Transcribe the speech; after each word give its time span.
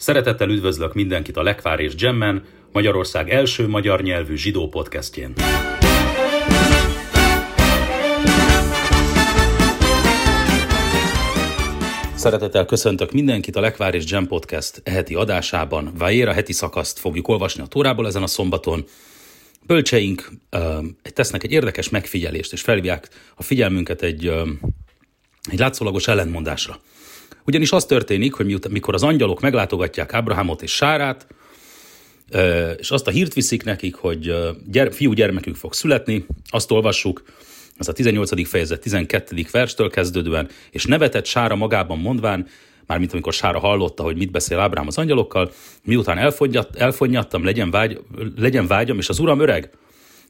Szeretettel 0.00 0.48
üdvözlök 0.48 0.94
mindenkit 0.94 1.36
a 1.36 1.42
Lekvár 1.42 1.80
és 1.80 1.94
Gemmen, 1.94 2.44
Magyarország 2.72 3.30
első 3.30 3.68
magyar 3.68 4.02
nyelvű 4.02 4.36
zsidó 4.36 4.68
podcastjén. 4.68 5.32
Szeretettel 12.14 12.64
köszöntök 12.64 13.12
mindenkit 13.12 13.56
a 13.56 13.60
Lekvár 13.60 13.94
és 13.94 14.04
Gem 14.04 14.26
Podcast 14.26 14.82
heti 14.84 15.14
adásában. 15.14 15.92
Vájéra 15.98 16.32
heti 16.32 16.52
szakaszt 16.52 16.98
fogjuk 16.98 17.28
olvasni 17.28 17.62
a 17.62 17.66
Tórából 17.66 18.06
ezen 18.06 18.22
a 18.22 18.26
szombaton. 18.26 18.84
Bölcseink 19.66 20.30
uh, 20.52 20.84
tesznek 21.02 21.42
egy 21.42 21.52
érdekes 21.52 21.88
megfigyelést, 21.88 22.52
és 22.52 22.60
felhívják 22.60 23.08
a 23.34 23.42
figyelmünket 23.42 24.02
egy, 24.02 24.28
uh, 24.28 24.48
egy 25.50 25.58
látszólagos 25.58 26.08
ellentmondásra. 26.08 26.80
Ugyanis 27.46 27.72
az 27.72 27.84
történik, 27.84 28.32
hogy 28.32 28.46
miután, 28.46 28.72
mikor 28.72 28.94
az 28.94 29.02
angyalok 29.02 29.40
meglátogatják 29.40 30.14
Ábrahámot 30.14 30.62
és 30.62 30.74
Sárát, 30.74 31.26
és 32.78 32.90
azt 32.90 33.06
a 33.06 33.10
hírt 33.10 33.34
viszik 33.34 33.64
nekik, 33.64 33.94
hogy 33.94 34.34
gyere, 34.66 34.90
fiú 34.90 35.12
gyermekük 35.12 35.56
fog 35.56 35.74
születni, 35.74 36.26
azt 36.48 36.70
olvassuk, 36.70 37.22
ez 37.78 37.88
a 37.88 37.92
18. 37.92 38.48
fejezet 38.48 38.80
12. 38.80 39.46
verstől 39.50 39.90
kezdődően, 39.90 40.48
és 40.70 40.84
nevetett 40.84 41.26
Sára 41.26 41.54
magában 41.54 41.98
mondván, 41.98 42.46
mármint 42.86 43.12
amikor 43.12 43.32
Sára 43.32 43.58
hallotta, 43.58 44.02
hogy 44.02 44.16
mit 44.16 44.30
beszél 44.30 44.58
Ábrám 44.58 44.86
az 44.86 44.98
angyalokkal, 44.98 45.52
miután 45.84 46.18
elfonnyat, 46.18 46.76
elfonnyattam, 46.76 47.44
legyen, 47.44 47.70
vágy, 47.70 48.00
legyen 48.36 48.66
vágyam, 48.66 48.98
és 48.98 49.08
az 49.08 49.18
uram 49.18 49.40
öreg. 49.40 49.70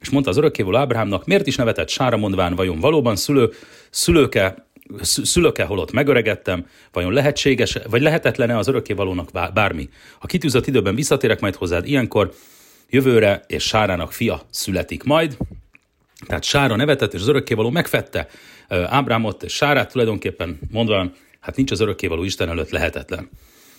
És 0.01 0.09
mondta 0.09 0.29
az 0.29 0.37
örökkévaló 0.37 0.77
Ábrámnak, 0.77 1.25
miért 1.25 1.47
is 1.47 1.55
nevetett 1.55 1.89
Sára 1.89 2.17
mondván, 2.17 2.55
vajon 2.55 2.79
valóban 2.79 3.15
szülő, 3.15 3.49
szülőke 3.89 4.69
szülöke 5.01 5.63
holott 5.63 5.91
megöregettem, 5.91 6.65
vajon 6.91 7.13
lehetséges, 7.13 7.77
vagy 7.89 8.01
lehetetlen-e 8.01 8.57
az 8.57 8.67
örökkévalónak 8.67 9.31
bármi? 9.53 9.89
A 10.19 10.25
kitűzött 10.25 10.67
időben 10.67 10.95
visszatérek 10.95 11.39
majd 11.39 11.55
hozzád 11.55 11.87
ilyenkor, 11.87 12.33
jövőre 12.89 13.43
és 13.47 13.63
Sárának 13.63 14.11
fia 14.11 14.41
születik 14.49 15.03
majd. 15.03 15.37
Tehát 16.27 16.43
Sára 16.43 16.75
nevetett, 16.75 17.13
és 17.13 17.21
az 17.21 17.27
örökkévaló 17.27 17.69
megfette 17.69 18.27
Ábrámot, 18.67 19.43
és 19.43 19.53
Sárát 19.53 19.91
tulajdonképpen 19.91 20.59
mondva, 20.71 21.11
hát 21.39 21.55
nincs 21.55 21.71
az 21.71 21.79
örökkévaló 21.79 22.23
Isten 22.23 22.49
előtt 22.49 22.69
lehetetlen. 22.69 23.29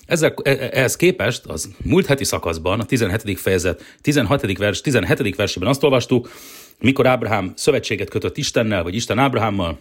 Ezzel, 0.06 0.34
e, 0.42 0.50
e, 0.50 0.68
ehhez 0.72 0.96
képest 0.96 1.44
az 1.46 1.70
múlt 1.84 2.06
heti 2.06 2.24
szakaszban, 2.24 2.80
a 2.80 2.84
17. 2.84 3.38
fejezet 3.40 3.96
16. 4.00 4.58
vers, 4.58 4.80
17. 4.80 5.36
versében 5.36 5.68
azt 5.68 5.82
olvastuk, 5.82 6.30
mikor 6.80 7.06
Ábrahám 7.06 7.52
szövetséget 7.56 8.10
kötött 8.10 8.36
Istennel, 8.36 8.82
vagy 8.82 8.94
Isten 8.94 9.18
Ábrahámmal, 9.18 9.78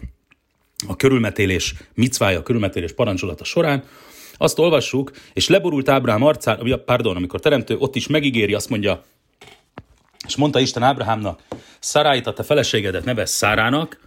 a 0.88 0.96
körülmetélés 0.96 1.74
micvája, 1.94 2.38
a 2.38 2.42
körülmetélés 2.42 2.92
parancsolata 2.92 3.44
során, 3.44 3.84
azt 4.36 4.58
olvassuk, 4.58 5.10
és 5.32 5.48
leborult 5.48 5.88
Ábrahám 5.88 6.22
arcán, 6.22 6.82
pardon, 6.84 7.16
amikor 7.16 7.40
teremtő 7.40 7.76
ott 7.78 7.96
is 7.96 8.06
megígéri, 8.06 8.54
azt 8.54 8.68
mondja, 8.68 9.04
és 10.26 10.36
mondta 10.36 10.60
Isten 10.60 10.82
Ábrahámnak, 10.82 11.42
Szaráit, 11.78 12.26
a 12.26 12.32
te 12.32 12.42
feleségedet 12.42 13.04
nevez 13.04 13.30
Szárának, 13.30 13.98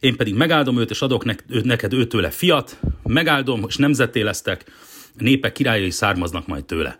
én 0.00 0.16
pedig 0.16 0.34
megáldom 0.34 0.78
őt, 0.78 0.90
és 0.90 1.02
adok 1.02 1.24
neked 1.64 1.92
őtőle 1.92 2.30
fiat, 2.30 2.78
megáldom, 3.02 3.64
és 3.68 3.76
nemzetté 3.76 4.20
lesztek, 4.20 4.64
népek 5.18 5.52
királyai 5.52 5.90
származnak 5.90 6.46
majd 6.46 6.64
tőle. 6.64 6.98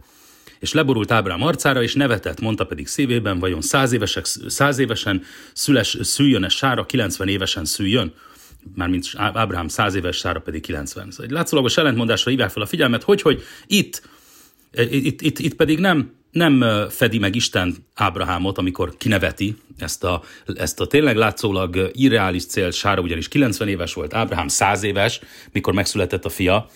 És 0.58 0.72
leborult 0.72 1.10
Ábrám 1.10 1.42
arcára, 1.42 1.82
és 1.82 1.94
nevetett, 1.94 2.40
mondta 2.40 2.64
pedig 2.66 2.86
szívében, 2.86 3.38
vajon 3.38 3.60
száz, 3.60 3.92
évesek, 3.92 4.24
száz 4.46 4.78
évesen 4.78 5.22
szüles, 5.52 5.96
szüljön-e 6.00 6.48
Sára, 6.48 6.86
90 6.86 7.28
évesen 7.28 7.64
szüljön? 7.64 8.12
mármint 8.74 9.10
Ábrahám 9.16 9.68
100 9.68 9.94
éves, 9.94 10.16
Sára 10.16 10.40
pedig 10.40 10.60
90. 10.60 11.10
Szóval 11.10 11.26
egy 11.26 11.32
látszólagos 11.32 11.76
ellentmondásra 11.76 12.30
hívják 12.30 12.50
fel 12.50 12.62
a 12.62 12.66
figyelmet, 12.66 13.02
hogy, 13.02 13.22
hogy 13.22 13.42
itt, 13.66 14.02
itt, 14.90 15.20
itt, 15.20 15.38
itt 15.38 15.54
pedig 15.54 15.78
nem, 15.78 16.12
nem 16.30 16.64
fedi 16.88 17.18
meg 17.18 17.34
Isten 17.34 17.76
Ábrahámot, 17.94 18.58
amikor 18.58 18.96
kineveti 18.96 19.56
ezt 19.78 20.04
a, 20.04 20.22
ezt 20.54 20.80
a 20.80 20.86
tényleg 20.86 21.16
látszólag 21.16 21.90
irreális 21.92 22.46
cél. 22.46 22.70
Sára 22.70 23.00
ugyanis 23.00 23.28
90 23.28 23.68
éves 23.68 23.94
volt, 23.94 24.14
Ábrahám 24.14 24.48
100 24.48 24.82
éves, 24.82 25.20
mikor 25.52 25.74
megszületett 25.74 26.24
a 26.24 26.28
fia, 26.28 26.70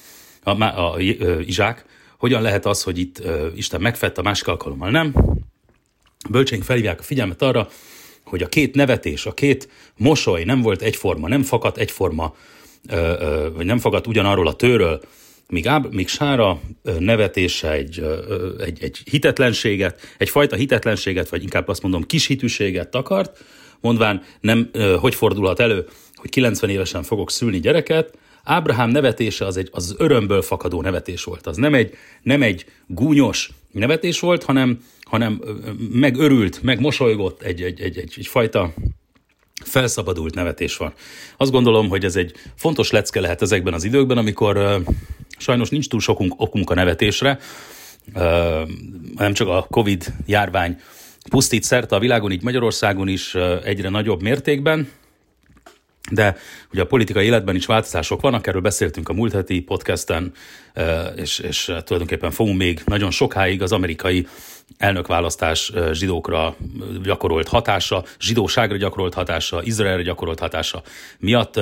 a, 0.45 0.63
a, 0.63 0.93
a, 0.93 1.01
Izsák. 1.41 1.85
Hogyan 2.19 2.43
lehet 2.43 2.67
az, 2.67 2.83
hogy 2.83 2.99
itt 2.99 3.23
Isten 3.55 3.81
megfett, 3.81 4.19
a 4.19 4.23
másik 4.23 4.47
alkalommal 4.47 4.91
nem? 4.91 5.15
Bölcsénk 6.31 6.63
felhívják 6.63 7.01
a 7.01 7.03
figyelmet 7.03 7.43
arra, 7.43 7.69
hogy 8.25 8.43
a 8.43 8.47
két 8.47 8.75
nevetés, 8.75 9.27
a 9.27 9.35
két 9.35 9.69
mosoly 9.97 10.45
nem 10.45 10.61
volt 10.61 10.83
egyforma, 10.83 11.29
nem 11.29 11.43
fakadt 11.43 11.79
egyforma, 11.79 12.35
vagy 13.55 13.67
nem 13.67 13.79
fakadt 13.79 14.07
ugyanarról 14.07 14.47
a 14.47 14.55
tőről, 14.55 15.01
míg, 15.49 15.67
Áb, 15.67 15.95
míg 15.95 16.09
Sára 16.09 16.61
nevetése 16.99 17.71
egy, 17.73 18.07
egy, 18.59 18.79
egy 18.83 19.01
hitetlenséget, 19.11 20.01
egyfajta 20.19 20.57
hitetlenséget, 20.57 21.29
vagy 21.29 21.43
inkább 21.43 21.69
azt 21.69 21.83
mondom 21.83 22.03
kis 22.03 22.27
hitűséget 22.27 22.89
takart, 22.89 23.45
mondván 23.81 24.23
nem, 24.41 24.71
hogy 25.01 25.15
fordulhat 25.15 25.61
elő, 25.61 25.87
hogy 26.15 26.31
90 26.31 26.71
évesen 26.71 27.03
fogok 27.03 27.31
szülni 27.31 27.61
gyereket, 27.61 28.19
Ábrahám 28.45 28.91
nevetése 28.91 29.47
az 29.47 29.57
egy 29.57 29.69
az 29.73 29.95
örömből 29.99 30.43
fakadó 30.43 30.83
nevetés 30.83 31.25
volt. 31.25 31.47
Az 31.47 31.57
nem 31.57 31.75
egy, 31.75 31.95
nem 32.23 32.43
egy 32.43 32.65
gúnyos 32.87 33.51
nevetés 33.73 34.21
volt, 34.21 34.43
hanem 34.45 34.79
hanem 35.05 35.43
megörült, 35.93 36.63
megmosolygott, 36.63 37.43
egy, 37.43 37.63
egy, 37.63 37.81
egy, 37.81 37.99
egy, 37.99 38.15
egy 38.17 38.27
fajta 38.27 38.75
felszabadult 39.65 40.35
nevetés 40.35 40.77
van. 40.77 40.93
Azt 41.37 41.51
gondolom, 41.51 41.89
hogy 41.89 42.05
ez 42.05 42.17
egy 42.17 42.33
fontos 42.55 42.91
lecke 42.91 43.21
lehet 43.21 43.43
ezekben 43.43 43.75
az 43.75 43.85
időkben, 43.85 44.19
amikor 44.19 44.83
sajnos 45.39 45.69
nincs 45.69 45.89
túl 45.89 46.01
sokunk 46.01 46.35
okunk 46.37 46.71
a 46.71 46.75
nevetésre, 46.75 47.39
nem 49.17 49.33
csak 49.33 49.49
a 49.49 49.67
Covid 49.71 50.13
járvány 50.27 50.81
pusztít 51.31 51.63
szerte 51.63 51.97
a 51.97 51.99
világon, 51.99 52.33
így 52.33 52.43
Magyarországon 52.43 53.09
is 53.09 53.35
egyre 53.65 53.89
nagyobb 53.89 54.23
mértékben, 54.23 54.89
de 56.11 56.37
ugye 56.73 56.83
a 56.83 56.87
politikai 56.87 57.27
életben 57.27 57.55
is 57.55 57.67
változások 57.67 58.21
vannak, 58.21 58.47
erről 58.47 58.61
beszéltünk 58.61 59.09
a 59.09 59.13
múlt 59.13 59.33
heti 59.33 59.61
podcasten, 59.61 60.33
és, 61.17 61.39
és 61.39 61.65
tulajdonképpen 61.65 62.31
fogunk 62.31 62.59
még 62.59 62.83
nagyon 62.85 63.11
sokáig 63.11 63.63
az 63.63 63.73
amerikai 63.73 64.27
elnökválasztás 64.79 65.73
zsidókra 65.93 66.57
gyakorolt 67.03 67.49
hatása, 67.49 68.05
zsidóságra 68.21 68.77
gyakorolt 68.77 69.15
hatása, 69.15 69.63
Izraelre 69.63 70.03
gyakorolt 70.03 70.39
hatása 70.41 70.83
miatt 71.19 71.61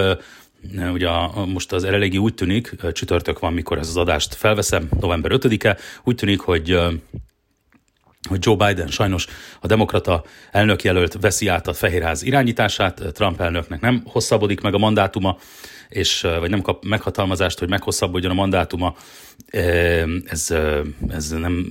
Ugye 0.92 1.08
most 1.46 1.72
az 1.72 1.84
eléggé 1.84 2.16
úgy 2.16 2.34
tűnik, 2.34 2.74
csütörtök 2.92 3.38
van, 3.38 3.52
mikor 3.52 3.78
ez 3.78 3.88
az 3.88 3.96
adást 3.96 4.34
felveszem, 4.34 4.88
november 5.00 5.30
5-e, 5.34 5.76
úgy 6.04 6.14
tűnik, 6.14 6.40
hogy 6.40 6.78
hogy 8.28 8.38
Joe 8.40 8.56
Biden 8.56 8.88
sajnos 8.88 9.26
a 9.60 9.66
demokrata 9.66 10.24
elnökjelölt 10.50 11.16
veszi 11.20 11.48
át 11.48 11.66
a 11.66 11.72
Fehérház 11.72 12.22
irányítását, 12.22 13.02
Trump 13.12 13.40
elnöknek 13.40 13.80
nem 13.80 14.02
hosszabbodik 14.06 14.60
meg 14.60 14.74
a 14.74 14.78
mandátuma, 14.78 15.38
és, 15.88 16.20
vagy 16.20 16.50
nem 16.50 16.60
kap 16.60 16.84
meghatalmazást, 16.84 17.58
hogy 17.58 17.68
meghosszabbodjon 17.68 18.30
a 18.30 18.34
mandátuma. 18.34 18.94
Ez, 20.26 20.54
ez 21.08 21.30
nem, 21.30 21.66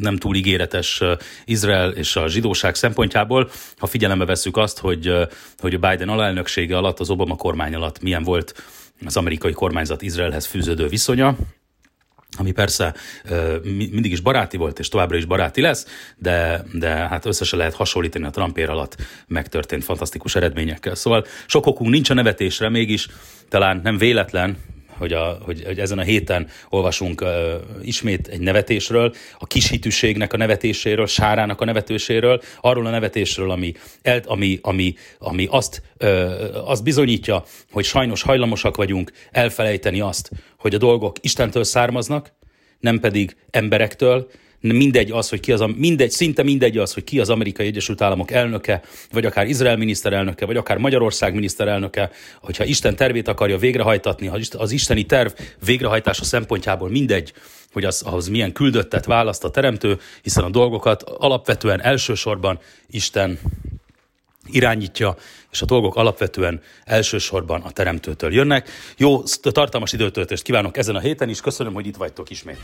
nem 0.00 0.16
túl 0.16 0.36
ígéretes 0.36 1.02
Izrael 1.44 1.90
és 1.90 2.16
a 2.16 2.28
zsidóság 2.28 2.74
szempontjából, 2.74 3.50
ha 3.78 3.86
figyelembe 3.86 4.24
vesszük 4.24 4.56
azt, 4.56 4.78
hogy, 4.78 5.12
hogy 5.58 5.74
a 5.74 5.88
Biden 5.88 6.08
alelnöksége 6.08 6.76
alatt, 6.76 7.00
az 7.00 7.10
Obama 7.10 7.36
kormány 7.36 7.74
alatt 7.74 8.02
milyen 8.02 8.22
volt 8.22 8.62
az 9.04 9.16
amerikai 9.16 9.52
kormányzat 9.52 10.02
Izraelhez 10.02 10.46
fűződő 10.46 10.86
viszonya, 10.86 11.36
ami 12.38 12.52
persze 12.52 12.94
mindig 13.72 14.12
is 14.12 14.20
baráti 14.20 14.56
volt, 14.56 14.78
és 14.78 14.88
továbbra 14.88 15.16
is 15.16 15.24
baráti 15.24 15.60
lesz, 15.60 15.86
de, 16.16 16.64
de 16.72 16.88
hát 16.88 17.26
összesen 17.26 17.58
lehet 17.58 17.74
hasonlítani 17.74 18.24
a 18.24 18.30
Trumpér 18.30 18.70
alatt 18.70 18.96
megtörtént 19.26 19.84
fantasztikus 19.84 20.34
eredményekkel. 20.34 20.94
Szóval 20.94 21.26
sok 21.46 21.66
okunk 21.66 21.90
nincs 21.90 22.10
a 22.10 22.14
nevetésre, 22.14 22.68
mégis 22.68 23.08
talán 23.48 23.80
nem 23.82 23.98
véletlen, 23.98 24.56
hogy, 24.98 25.12
a, 25.12 25.38
hogy, 25.42 25.62
hogy 25.64 25.78
ezen 25.78 25.98
a 25.98 26.02
héten 26.02 26.48
olvasunk 26.68 27.20
uh, 27.20 27.28
ismét 27.82 28.28
egy 28.28 28.40
nevetésről, 28.40 29.14
a 29.38 29.46
kishitűségnek 29.46 30.32
a 30.32 30.36
nevetéséről, 30.36 31.06
Sárának 31.06 31.60
a 31.60 31.64
nevetéséről, 31.64 32.42
arról 32.60 32.86
a 32.86 32.90
nevetésről, 32.90 33.50
ami, 33.50 33.74
el, 34.02 34.20
ami, 34.26 34.58
ami, 34.62 34.94
ami 35.18 35.46
azt, 35.50 35.82
uh, 36.00 36.70
azt 36.70 36.84
bizonyítja, 36.84 37.44
hogy 37.70 37.84
sajnos 37.84 38.22
hajlamosak 38.22 38.76
vagyunk 38.76 39.12
elfelejteni 39.30 40.00
azt, 40.00 40.30
hogy 40.58 40.74
a 40.74 40.78
dolgok 40.78 41.16
Istentől 41.20 41.64
származnak, 41.64 42.32
nem 42.80 43.00
pedig 43.00 43.36
emberektől, 43.50 44.28
mindegy 44.62 45.10
az, 45.10 45.28
hogy 45.28 45.40
ki 45.40 45.52
az, 45.52 45.64
mindegy, 45.76 46.10
szinte 46.10 46.42
mindegy 46.42 46.78
az, 46.78 46.94
hogy 46.94 47.04
ki 47.04 47.20
az 47.20 47.30
Amerikai 47.30 47.66
Egyesült 47.66 48.00
Államok 48.00 48.30
elnöke, 48.30 48.82
vagy 49.10 49.26
akár 49.26 49.46
Izrael 49.46 49.76
miniszterelnöke, 49.76 50.46
vagy 50.46 50.56
akár 50.56 50.78
Magyarország 50.78 51.34
miniszterelnöke, 51.34 52.10
hogyha 52.40 52.64
Isten 52.64 52.96
tervét 52.96 53.28
akarja 53.28 53.58
végrehajtatni, 53.58 54.30
az 54.58 54.70
isteni 54.70 55.04
terv 55.04 55.30
végrehajtása 55.64 56.24
szempontjából 56.24 56.88
mindegy, 56.88 57.32
hogy 57.72 57.84
az, 57.84 58.02
ahhoz 58.02 58.28
milyen 58.28 58.52
küldöttet 58.52 59.04
választ 59.04 59.44
a 59.44 59.50
teremtő, 59.50 59.98
hiszen 60.22 60.44
a 60.44 60.50
dolgokat 60.50 61.02
alapvetően 61.02 61.82
elsősorban 61.82 62.58
Isten 62.90 63.38
irányítja, 64.46 65.16
és 65.50 65.62
a 65.62 65.64
dolgok 65.64 65.96
alapvetően 65.96 66.60
elsősorban 66.84 67.60
a 67.60 67.70
teremtőtől 67.70 68.32
jönnek. 68.32 68.68
Jó, 68.96 69.22
tartalmas 69.22 69.92
időtöltést 69.92 70.42
kívánok 70.42 70.76
ezen 70.76 70.94
a 70.94 71.00
héten 71.00 71.28
is, 71.28 71.40
köszönöm, 71.40 71.72
hogy 71.72 71.86
itt 71.86 71.96
vagytok 71.96 72.30
ismét. 72.30 72.58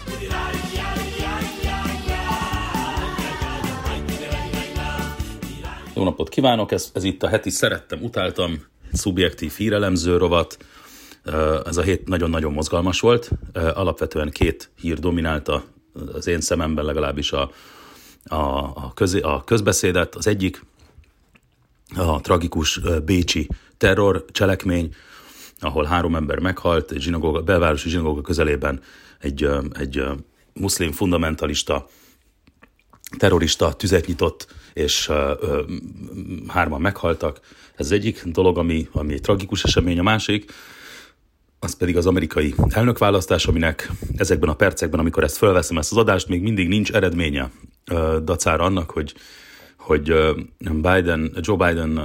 Jó 5.99 6.05
napot 6.05 6.29
kívánok, 6.29 6.73
ez, 6.73 6.91
ez 6.95 7.05
itt 7.05 7.23
a 7.23 7.29
heti 7.29 7.51
Szerettem, 7.51 8.03
Utáltam 8.03 8.65
szubjektív 8.93 9.53
hírelemző 9.53 10.17
rovat. 10.17 10.59
Ez 11.65 11.77
a 11.77 11.83
hét 11.83 12.09
nagyon-nagyon 12.09 12.53
mozgalmas 12.53 13.01
volt. 13.01 13.31
Alapvetően 13.53 14.31
két 14.31 14.71
hír 14.81 14.99
dominálta 14.99 15.65
az 16.13 16.27
én 16.27 16.41
szememben 16.41 16.85
legalábbis 16.85 17.33
a, 17.33 17.51
a, 18.25 18.37
a, 18.75 18.93
közé, 18.95 19.21
a 19.21 19.45
közbeszédet. 19.45 20.15
Az 20.15 20.27
egyik 20.27 20.65
a 21.97 22.21
tragikus 22.21 22.81
bécsi 23.05 23.49
terror 23.77 24.25
cselekmény, 24.31 24.95
ahol 25.61 25.85
három 25.85 26.15
ember 26.15 26.39
meghalt, 26.39 26.91
egy 26.91 27.01
zsinagóga, 27.01 27.43
belvárosi 27.43 27.89
zsinagóga 27.89 28.21
közelében 28.21 28.81
egy, 29.21 29.49
egy 29.73 30.03
muszlim 30.53 30.93
fundamentalista 30.93 31.87
terrorista 33.17 33.73
tüzet 33.73 34.07
nyitott, 34.07 34.47
és 34.79 35.11
hárman 36.47 36.81
meghaltak. 36.81 37.41
Ez 37.77 37.91
egyik 37.91 38.25
dolog, 38.25 38.59
ami, 38.59 38.89
ami 38.93 39.13
egy 39.13 39.21
tragikus 39.21 39.65
esemény. 39.65 39.99
A 39.99 40.03
másik, 40.03 40.53
az 41.59 41.77
pedig 41.77 41.97
az 41.97 42.07
amerikai 42.07 42.55
elnökválasztás, 42.69 43.47
aminek 43.47 43.91
ezekben 44.17 44.49
a 44.49 44.55
percekben, 44.55 45.01
amikor 45.01 45.23
ezt 45.23 45.37
felveszem, 45.37 45.79
ezt 45.79 45.91
az 45.91 45.97
adást, 45.97 46.29
még 46.29 46.43
mindig 46.43 46.69
nincs 46.69 46.93
eredménye 46.93 47.51
dacára 48.23 48.65
annak, 48.65 48.91
hogy, 48.91 49.15
hogy 49.77 50.03
Biden, 50.59 51.37
Joe 51.41 51.69
Biden 51.69 52.01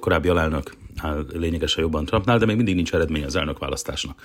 korábbi 0.00 0.28
alelnök 0.28 0.74
áll 0.96 1.26
lényegesen 1.32 1.82
jobban 1.82 2.04
Trumpnál, 2.04 2.38
de 2.38 2.46
még 2.46 2.56
mindig 2.56 2.74
nincs 2.74 2.94
eredménye 2.94 3.26
az 3.26 3.36
elnökválasztásnak. 3.36 4.22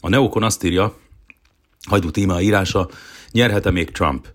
A 0.00 0.08
Neokon 0.08 0.42
azt 0.42 0.64
írja, 0.64 0.96
hajdú 1.88 2.10
téma 2.10 2.40
írása, 2.40 2.88
nyerhet-e 3.30 3.70
még 3.70 3.90
Trump? 3.90 4.26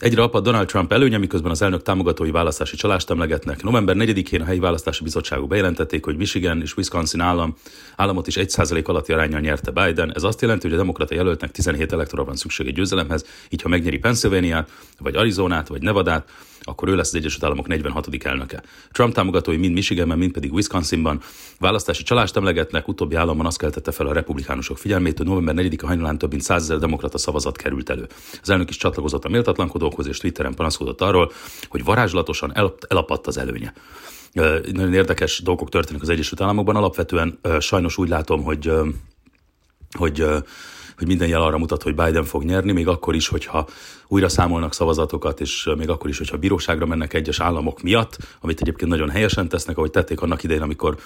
Egyre 0.00 0.22
apad 0.22 0.44
Donald 0.44 0.66
Trump 0.66 0.92
előnye, 0.92 1.18
miközben 1.18 1.50
az 1.50 1.62
elnök 1.62 1.82
támogatói 1.82 2.30
választási 2.30 2.76
csalást 2.76 3.10
emlegetnek. 3.10 3.62
November 3.62 3.96
4-én 3.98 4.40
a 4.40 4.44
helyi 4.44 4.58
választási 4.58 5.02
bizottságok 5.02 5.48
bejelentették, 5.48 6.04
hogy 6.04 6.16
Michigan 6.16 6.60
és 6.60 6.76
Wisconsin 6.76 7.20
állam, 7.20 7.54
államot 7.96 8.26
is 8.26 8.36
1% 8.36 8.84
alatti 8.84 9.12
arányjal 9.12 9.40
nyerte 9.40 9.70
Biden. 9.70 10.12
Ez 10.14 10.22
azt 10.22 10.40
jelenti, 10.40 10.66
hogy 10.66 10.76
a 10.76 10.78
demokrata 10.78 11.14
jelöltnek 11.14 11.50
17 11.50 11.92
elektora 11.92 12.24
van 12.24 12.36
szüksége 12.36 12.70
győzelemhez, 12.70 13.24
így 13.48 13.62
ha 13.62 13.68
megnyeri 13.68 13.98
Pennsylvania, 13.98 14.66
vagy 14.98 15.16
Arizonát, 15.16 15.68
vagy 15.68 15.82
Nevadát, 15.82 16.28
akkor 16.62 16.88
ő 16.88 16.94
lesz 16.96 17.08
az 17.08 17.14
Egyesült 17.14 17.44
Államok 17.44 17.66
46. 17.66 18.08
elnöke. 18.24 18.62
Trump 18.92 19.14
támogatói 19.14 19.56
mind 19.56 19.74
Michiganben, 19.74 20.18
mind 20.18 20.32
pedig 20.32 20.52
Wisconsinban 20.52 21.20
választási 21.58 22.02
csalást 22.02 22.36
emlegetnek, 22.36 22.88
utóbbi 22.88 23.14
államban 23.14 23.46
azt 23.46 23.58
keltette 23.58 23.90
fel 23.90 24.06
a 24.06 24.12
republikánusok 24.12 24.78
figyelmét, 24.78 25.16
hogy 25.16 25.26
november 25.26 25.54
4-a 25.58 25.86
hajnalán 25.86 26.18
több 26.18 26.30
mint 26.30 26.42
100 26.42 26.66
demokrata 26.66 27.18
szavazat 27.18 27.56
került 27.56 27.90
elő. 27.90 28.06
Az 28.42 28.50
elnök 28.50 28.70
is 28.70 28.76
csatlakozott 28.76 29.24
a 29.24 29.28
méltatlankodókhoz, 29.90 30.06
és 30.06 30.18
Twitteren 30.18 30.54
panaszkodott 30.54 31.00
arról, 31.00 31.32
hogy 31.68 31.84
varázslatosan 31.84 32.56
el, 32.56 32.74
elapadt 32.88 33.26
az 33.26 33.38
előnye. 33.38 33.72
Nagyon 34.32 34.94
érdekes 34.94 35.40
dolgok 35.42 35.68
történnek 35.68 36.02
az 36.02 36.08
Egyesült 36.08 36.40
Államokban. 36.40 36.76
Alapvetően 36.76 37.38
sajnos 37.58 37.98
úgy 37.98 38.08
látom, 38.08 38.42
hogy 38.42 38.72
hogy 39.98 40.24
hogy 40.96 41.08
minden 41.08 41.28
jel 41.28 41.42
arra 41.42 41.58
mutat, 41.58 41.82
hogy 41.82 41.94
Biden 41.94 42.24
fog 42.24 42.44
nyerni, 42.44 42.72
még 42.72 42.88
akkor 42.88 43.14
is, 43.14 43.28
hogyha 43.28 43.66
újra 44.08 44.28
számolnak 44.28 44.74
szavazatokat, 44.74 45.40
és 45.40 45.68
még 45.76 45.88
akkor 45.88 46.10
is, 46.10 46.18
hogyha 46.18 46.36
bíróságra 46.36 46.86
mennek 46.86 47.14
egyes 47.14 47.40
államok 47.40 47.82
miatt, 47.82 48.16
amit 48.40 48.60
egyébként 48.60 48.90
nagyon 48.90 49.10
helyesen 49.10 49.48
tesznek, 49.48 49.76
ahogy 49.76 49.90
tették 49.90 50.20
annak 50.20 50.42
idején, 50.42 50.62
amikor 50.62 50.98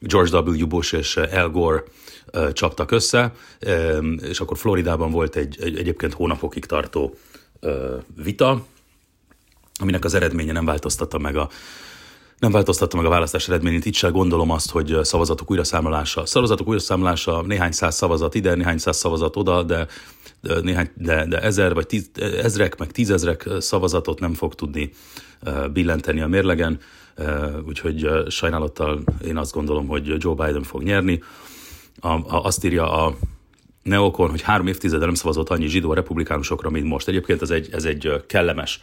George 0.00 0.38
W. 0.38 0.66
Bush 0.66 0.94
és 0.94 1.16
Al 1.16 1.50
Gore 1.50 1.82
csaptak 2.52 2.90
össze, 2.90 3.32
és 4.28 4.40
akkor 4.40 4.58
Floridában 4.58 5.10
volt 5.10 5.36
egy, 5.36 5.56
egy 5.60 5.76
egyébként 5.78 6.12
hónapokig 6.12 6.64
tartó 6.64 7.14
vita, 8.22 8.64
aminek 9.80 10.04
az 10.04 10.14
eredménye 10.14 10.52
nem 10.52 10.64
változtatta 10.64 11.18
meg 11.18 11.36
a 11.36 11.48
nem 12.38 12.52
változtatta 12.52 12.96
meg 12.96 13.06
a 13.06 13.08
választás 13.08 13.48
eredményét. 13.48 13.84
Itt 13.84 13.94
sem 13.94 14.12
gondolom 14.12 14.50
azt, 14.50 14.70
hogy 14.70 14.98
szavazatok 15.02 15.50
újraszámlása. 15.50 16.26
Szavazatok 16.26 16.68
újraszámlása, 16.68 17.42
néhány 17.42 17.72
száz 17.72 17.94
szavazat 17.94 18.34
ide, 18.34 18.54
néhány 18.54 18.78
száz 18.78 18.96
szavazat 18.96 19.36
oda, 19.36 19.62
de, 19.62 19.86
de, 20.40 20.60
néhány, 20.60 20.90
de, 20.94 21.26
de 21.26 21.40
ezer 21.40 21.74
vagy 21.74 21.86
tíz, 21.86 22.10
ezrek, 22.42 22.78
meg 22.78 22.92
tízezrek 22.92 23.48
szavazatot 23.58 24.20
nem 24.20 24.34
fog 24.34 24.54
tudni 24.54 24.92
billenteni 25.72 26.20
a 26.20 26.26
mérlegen. 26.26 26.80
Úgyhogy 27.66 28.08
sajnálattal 28.28 29.02
én 29.24 29.36
azt 29.36 29.52
gondolom, 29.52 29.86
hogy 29.86 30.14
Joe 30.18 30.34
Biden 30.34 30.62
fog 30.62 30.82
nyerni. 30.82 31.22
A, 32.00 32.08
a, 32.08 32.44
azt 32.44 32.64
írja 32.64 33.04
a 33.04 33.16
Neokon, 33.88 34.30
hogy 34.30 34.42
három 34.42 34.66
évtizede 34.66 35.04
nem 35.04 35.14
szavazott 35.14 35.48
annyi 35.48 35.66
zsidó 35.66 35.90
a 35.90 35.94
republikánusokra, 35.94 36.70
mint 36.70 36.86
most. 36.86 37.08
Egyébként 37.08 37.42
ez 37.42 37.50
egy, 37.50 37.68
ez 37.72 37.84
egy 37.84 38.24
kellemes 38.26 38.80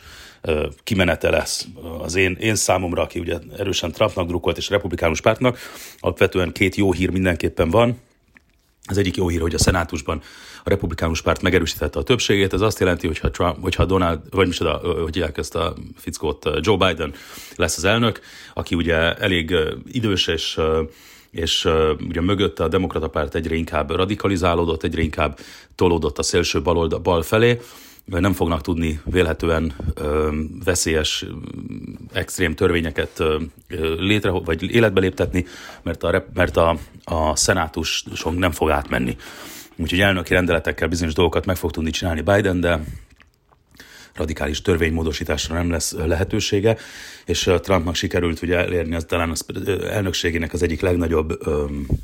kimenete 0.84 1.30
lesz 1.30 1.68
az 2.00 2.16
én, 2.16 2.38
én 2.40 2.56
számomra, 2.56 3.02
aki 3.02 3.20
ugye 3.20 3.38
erősen 3.58 3.92
Trumpnak 3.92 4.28
drukkolt 4.28 4.58
és 4.58 4.70
republikánus 4.70 5.22
pártnak. 5.22 5.58
Alapvetően 6.00 6.52
két 6.52 6.76
jó 6.76 6.92
hír 6.92 7.10
mindenképpen 7.10 7.70
van. 7.70 8.00
Az 8.88 8.98
egyik 8.98 9.16
jó 9.16 9.28
hír, 9.28 9.42
hogy 9.42 9.54
a 9.54 9.60
szenátusban 9.60 10.22
a 10.64 10.70
republikánus 10.70 11.22
párt 11.22 11.42
megerősítette 11.42 12.00
a 12.00 12.04
többségét. 12.04 12.54
Ez 12.54 12.62
azt 12.62 12.80
jelenti, 12.80 13.08
hogyha, 13.08 13.32
Trump, 13.32 13.62
hogyha 13.62 13.86
Donald, 13.86 14.20
vagy 14.30 14.48
micsoda, 14.48 14.78
hogy 15.04 15.14
hívják 15.14 15.38
ezt 15.38 15.56
a 15.56 15.74
fickót, 15.96 16.50
Joe 16.60 16.78
Biden 16.78 17.14
lesz 17.56 17.78
az 17.78 17.84
elnök, 17.84 18.20
aki 18.54 18.76
ugye 18.76 19.14
elég 19.14 19.56
idős 19.92 20.28
és 20.28 20.60
és 21.36 21.68
ugye 22.08 22.22
mögötte 22.22 22.64
a 22.64 22.68
demokrata 22.68 23.08
párt 23.08 23.36
egyre 23.36 23.56
inkább 23.56 23.92
radikalizálódott, 23.92 24.84
egyre 24.84 25.02
inkább 25.02 25.40
tolódott 25.76 26.18
a 26.18 26.24
szélső 26.24 26.62
baloldal 26.62 27.00
bal 27.00 27.22
felé, 27.22 27.60
nem 28.06 28.34
fognak 28.34 28.62
tudni 28.62 29.00
vélhetően 29.06 29.74
veszélyes, 30.66 31.26
extrém 32.14 32.56
törvényeket 32.56 33.24
létre, 33.98 34.30
vagy 34.30 34.72
életbe 34.72 35.00
léptetni, 35.00 35.46
mert 35.84 36.04
a, 36.04 36.26
mert 36.34 36.58
a, 36.58 36.78
a 37.04 37.36
szenátuson 37.36 38.34
nem 38.34 38.52
fog 38.52 38.70
átmenni. 38.70 39.16
Úgyhogy 39.76 40.00
elnöki 40.00 40.34
rendeletekkel 40.34 40.88
bizonyos 40.88 41.14
dolgokat 41.14 41.46
meg 41.46 41.56
fog 41.56 41.72
tudni 41.72 41.90
csinálni 41.90 42.22
Biden, 42.22 42.60
de 42.60 42.84
radikális 44.16 44.62
törvénymódosításra 44.62 45.56
nem 45.56 45.70
lesz 45.70 45.92
lehetősége, 45.92 46.78
és 47.26 47.50
Trumpnak 47.62 47.96
sikerült 47.96 48.42
ugye 48.42 48.58
elérni 48.58 48.96
az 48.96 49.06
talán 49.08 49.30
az 49.30 49.46
elnökségének 49.90 50.54
az 50.54 50.64
egyik 50.64 50.82
legnagyobb, 50.82 51.40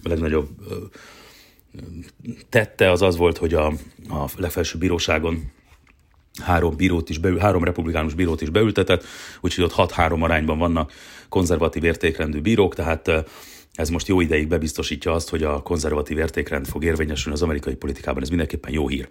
legnagyobb 0.04 0.48
tette 2.50 2.92
az 2.92 3.02
az 3.02 3.18
volt, 3.18 3.38
hogy 3.38 3.54
a, 3.54 3.66
a 4.10 4.30
legfelsőbb 4.36 4.80
bíróságon 4.80 5.52
három 6.42 6.76
bírót 6.76 7.10
is 7.10 7.18
beül, 7.18 7.38
három 7.38 7.64
republikánus 7.64 8.14
bírót 8.14 8.42
is 8.42 8.50
beültetett, 8.50 9.06
úgyhogy 9.42 9.64
ott 9.64 9.92
6-3 9.92 10.22
arányban 10.22 10.58
vannak 10.58 10.92
konzervatív 11.30 11.84
értékrendű 11.84 12.42
bírók, 12.42 12.76
tehát 12.76 13.12
ez 13.74 13.90
most 13.90 14.08
jó 14.08 14.22
ideig 14.22 14.48
bebiztosítja 14.48 15.12
azt, 15.12 15.30
hogy 15.30 15.44
a 15.44 15.62
konzervatív 15.62 16.18
értékrend 16.18 16.68
fog 16.68 16.84
érvényesülni 16.84 17.38
az 17.38 17.44
amerikai 17.44 17.76
politikában, 17.76 18.22
ez 18.22 18.30
mindenképpen 18.30 18.74
jó 18.74 18.88
hír. 18.88 19.08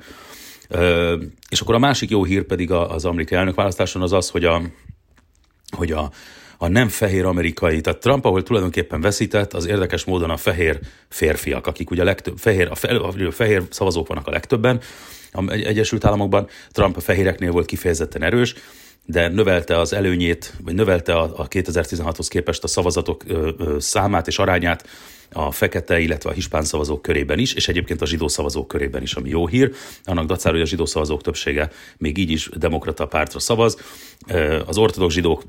És 1.48 1.60
akkor 1.60 1.74
a 1.74 1.78
másik 1.78 2.10
jó 2.10 2.24
hír 2.24 2.42
pedig 2.44 2.70
az 2.70 3.04
amerikai 3.04 3.38
elnökválasztáson 3.38 4.02
az 4.02 4.12
az, 4.12 4.30
hogy 4.30 4.44
a, 4.44 4.62
hogy 5.76 5.92
a, 5.92 6.10
a 6.58 6.68
nem 6.68 6.88
fehér 6.88 7.24
amerikai, 7.24 7.80
tehát 7.80 8.00
Trump, 8.00 8.24
ahol 8.24 8.42
tulajdonképpen 8.42 9.00
veszített, 9.00 9.52
az 9.52 9.66
érdekes 9.66 10.04
módon 10.04 10.30
a 10.30 10.36
fehér 10.36 10.78
férfiak, 11.08 11.66
akik 11.66 11.90
ugye 11.90 12.02
a 12.02 12.04
legtöbb, 12.04 12.38
fehér, 12.38 12.68
a, 12.70 12.74
fe, 12.74 12.88
a 12.96 13.30
fehér 13.30 13.62
szavazók 13.70 14.08
vannak 14.08 14.26
a 14.26 14.30
legtöbben, 14.30 14.80
a 15.32 15.50
Egyesült 15.50 16.04
Államokban. 16.04 16.48
Trump 16.72 16.96
a 16.96 17.00
fehéreknél 17.00 17.50
volt 17.50 17.66
kifejezetten 17.66 18.22
erős, 18.22 18.54
de 19.10 19.28
növelte 19.28 19.78
az 19.78 19.92
előnyét, 19.92 20.54
vagy 20.64 20.74
növelte 20.74 21.14
a, 21.14 21.32
a 21.36 21.48
2016-hoz 21.48 22.28
képest 22.28 22.64
a 22.64 22.68
szavazatok 22.68 23.24
számát 23.78 24.26
és 24.26 24.38
arányát 24.38 24.88
a 25.32 25.50
fekete, 25.50 25.98
illetve 26.00 26.30
a 26.30 26.32
hispán 26.32 26.64
szavazók 26.64 27.02
körében 27.02 27.38
is, 27.38 27.52
és 27.52 27.68
egyébként 27.68 28.02
a 28.02 28.06
zsidó 28.06 28.28
szavazók 28.28 28.68
körében 28.68 29.02
is, 29.02 29.14
ami 29.14 29.28
jó 29.28 29.46
hír. 29.46 29.72
Annak 30.04 30.26
dacára, 30.26 30.54
hogy 30.54 30.64
a 30.64 30.68
zsidó 30.68 30.86
szavazók 30.86 31.22
többsége 31.22 31.70
még 31.98 32.18
így 32.18 32.30
is 32.30 32.48
demokrata 32.54 33.06
pártra 33.06 33.38
szavaz. 33.38 33.76
Az 34.66 34.78
ortodox 34.78 35.14
zsidók 35.14 35.42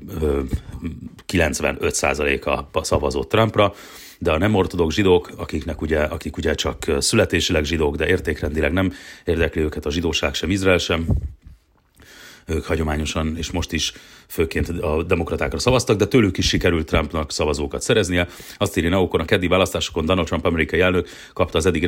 95%-a 1.32 2.82
szavazott 2.82 3.28
Trumpra, 3.28 3.74
de 4.18 4.32
a 4.32 4.38
nem 4.38 4.54
ortodox 4.54 4.94
zsidók, 4.94 5.30
akiknek 5.36 5.80
ugye, 5.80 6.00
akik 6.00 6.36
ugye 6.36 6.54
csak 6.54 6.84
születésileg 6.98 7.64
zsidók, 7.64 7.96
de 7.96 8.06
értékrendileg 8.06 8.72
nem 8.72 8.92
érdekli 9.24 9.60
őket 9.60 9.86
a 9.86 9.90
zsidóság 9.90 10.34
sem, 10.34 10.50
Izrael 10.50 10.78
sem, 10.78 11.06
ők 12.46 12.64
hagyományosan 12.64 13.36
és 13.36 13.50
most 13.50 13.72
is 13.72 13.92
főként 14.26 14.68
a 14.68 15.02
demokratákra 15.02 15.58
szavaztak, 15.58 15.96
de 15.96 16.06
tőlük 16.06 16.38
is 16.38 16.48
sikerült 16.48 16.86
Trumpnak 16.86 17.32
szavazókat 17.32 17.82
szereznie. 17.82 18.28
Azt 18.56 18.76
írja 18.76 18.90
Neokon, 18.90 19.20
a 19.20 19.24
keddi 19.24 19.46
választásokon 19.46 20.06
Donald 20.06 20.26
Trump 20.26 20.44
amerikai 20.44 20.80
elnök 20.80 21.08
kapta 21.32 21.58
az 21.58 21.66
eddig 21.66 21.84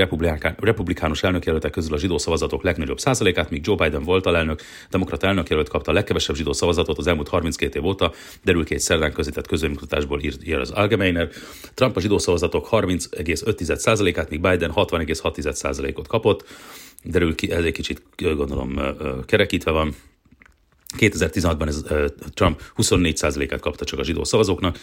republikánus 0.57 1.23
elnökjelöltek 1.23 1.71
közül 1.71 1.95
a 1.95 1.99
zsidó 1.99 2.19
szavazatok 2.19 2.63
legnagyobb 2.63 2.99
százalékát, 2.99 3.51
míg 3.51 3.67
Joe 3.67 3.77
Biden 3.77 4.03
volt 4.03 4.27
elnök, 4.27 4.63
demokrata 4.91 5.27
elnökjelölt 5.27 5.69
kapta 5.69 5.91
a 5.91 5.95
legkevesebb 5.95 6.37
zsidó 6.37 6.53
szavazatot 6.53 6.99
az 6.99 7.07
elmúlt 7.07 7.29
32 7.29 7.79
év 7.79 7.85
óta, 7.85 8.13
derül 8.45 8.65
ki 8.65 8.75
egy 8.75 8.81
szerdán 8.81 9.13
közített 9.13 9.47
közönkutatásból 9.47 10.21
ír 10.23 10.59
az 10.59 10.71
Allgemeiner. 10.71 11.29
Trump 11.75 11.97
a 11.97 12.01
zsidó 12.01 12.19
szavazatok 12.19 12.69
30,5%-át, 12.71 14.31
míg 14.31 14.41
Biden 14.41 14.73
60,6%-ot 14.75 16.07
kapott. 16.07 16.45
Derül 17.03 17.35
ki, 17.35 17.51
ez 17.51 17.65
egy 17.65 17.73
kicsit 17.73 18.03
gondolom 18.17 18.81
kerekítve 19.27 19.71
van. 19.71 19.95
2016-ban 20.99 21.67
ez, 21.67 21.85
Trump 22.35 22.63
24%-át 22.77 23.61
kapta 23.61 23.85
csak 23.85 23.99
a 23.99 24.05
zsidó 24.05 24.25
szavazóknak, 24.25 24.79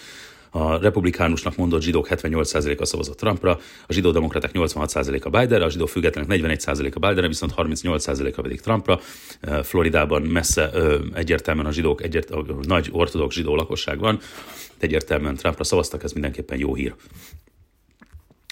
a 0.53 0.77
republikánusnak 0.77 1.55
mondott 1.55 1.81
zsidók 1.81 2.07
78%-a 2.09 2.85
szavazott 2.85 3.17
Trumpra, 3.17 3.59
a 3.87 3.93
zsidó 3.93 4.11
demokraták 4.11 4.51
86%-a 4.53 5.29
Bidenre, 5.29 5.65
a 5.65 5.69
zsidó 5.69 5.85
függetlenek 5.85 6.41
41%-a 6.41 6.99
Bidenre, 6.99 7.27
viszont 7.27 7.53
38%-a 7.57 8.41
pedig 8.41 8.61
Trumpra. 8.61 8.99
Floridában 9.63 10.21
messze 10.21 10.71
egyértelműen 11.13 11.65
a 11.65 11.71
zsidók, 11.71 12.03
egyért, 12.03 12.29
a 12.29 12.45
nagy 12.61 12.89
ortodox 12.91 13.35
zsidó 13.35 13.55
lakosság 13.55 13.99
van, 13.99 14.19
egyértelműen 14.77 15.35
Trumpra 15.35 15.63
szavaztak, 15.63 16.03
ez 16.03 16.11
mindenképpen 16.11 16.57
jó 16.57 16.75
hír. 16.75 16.95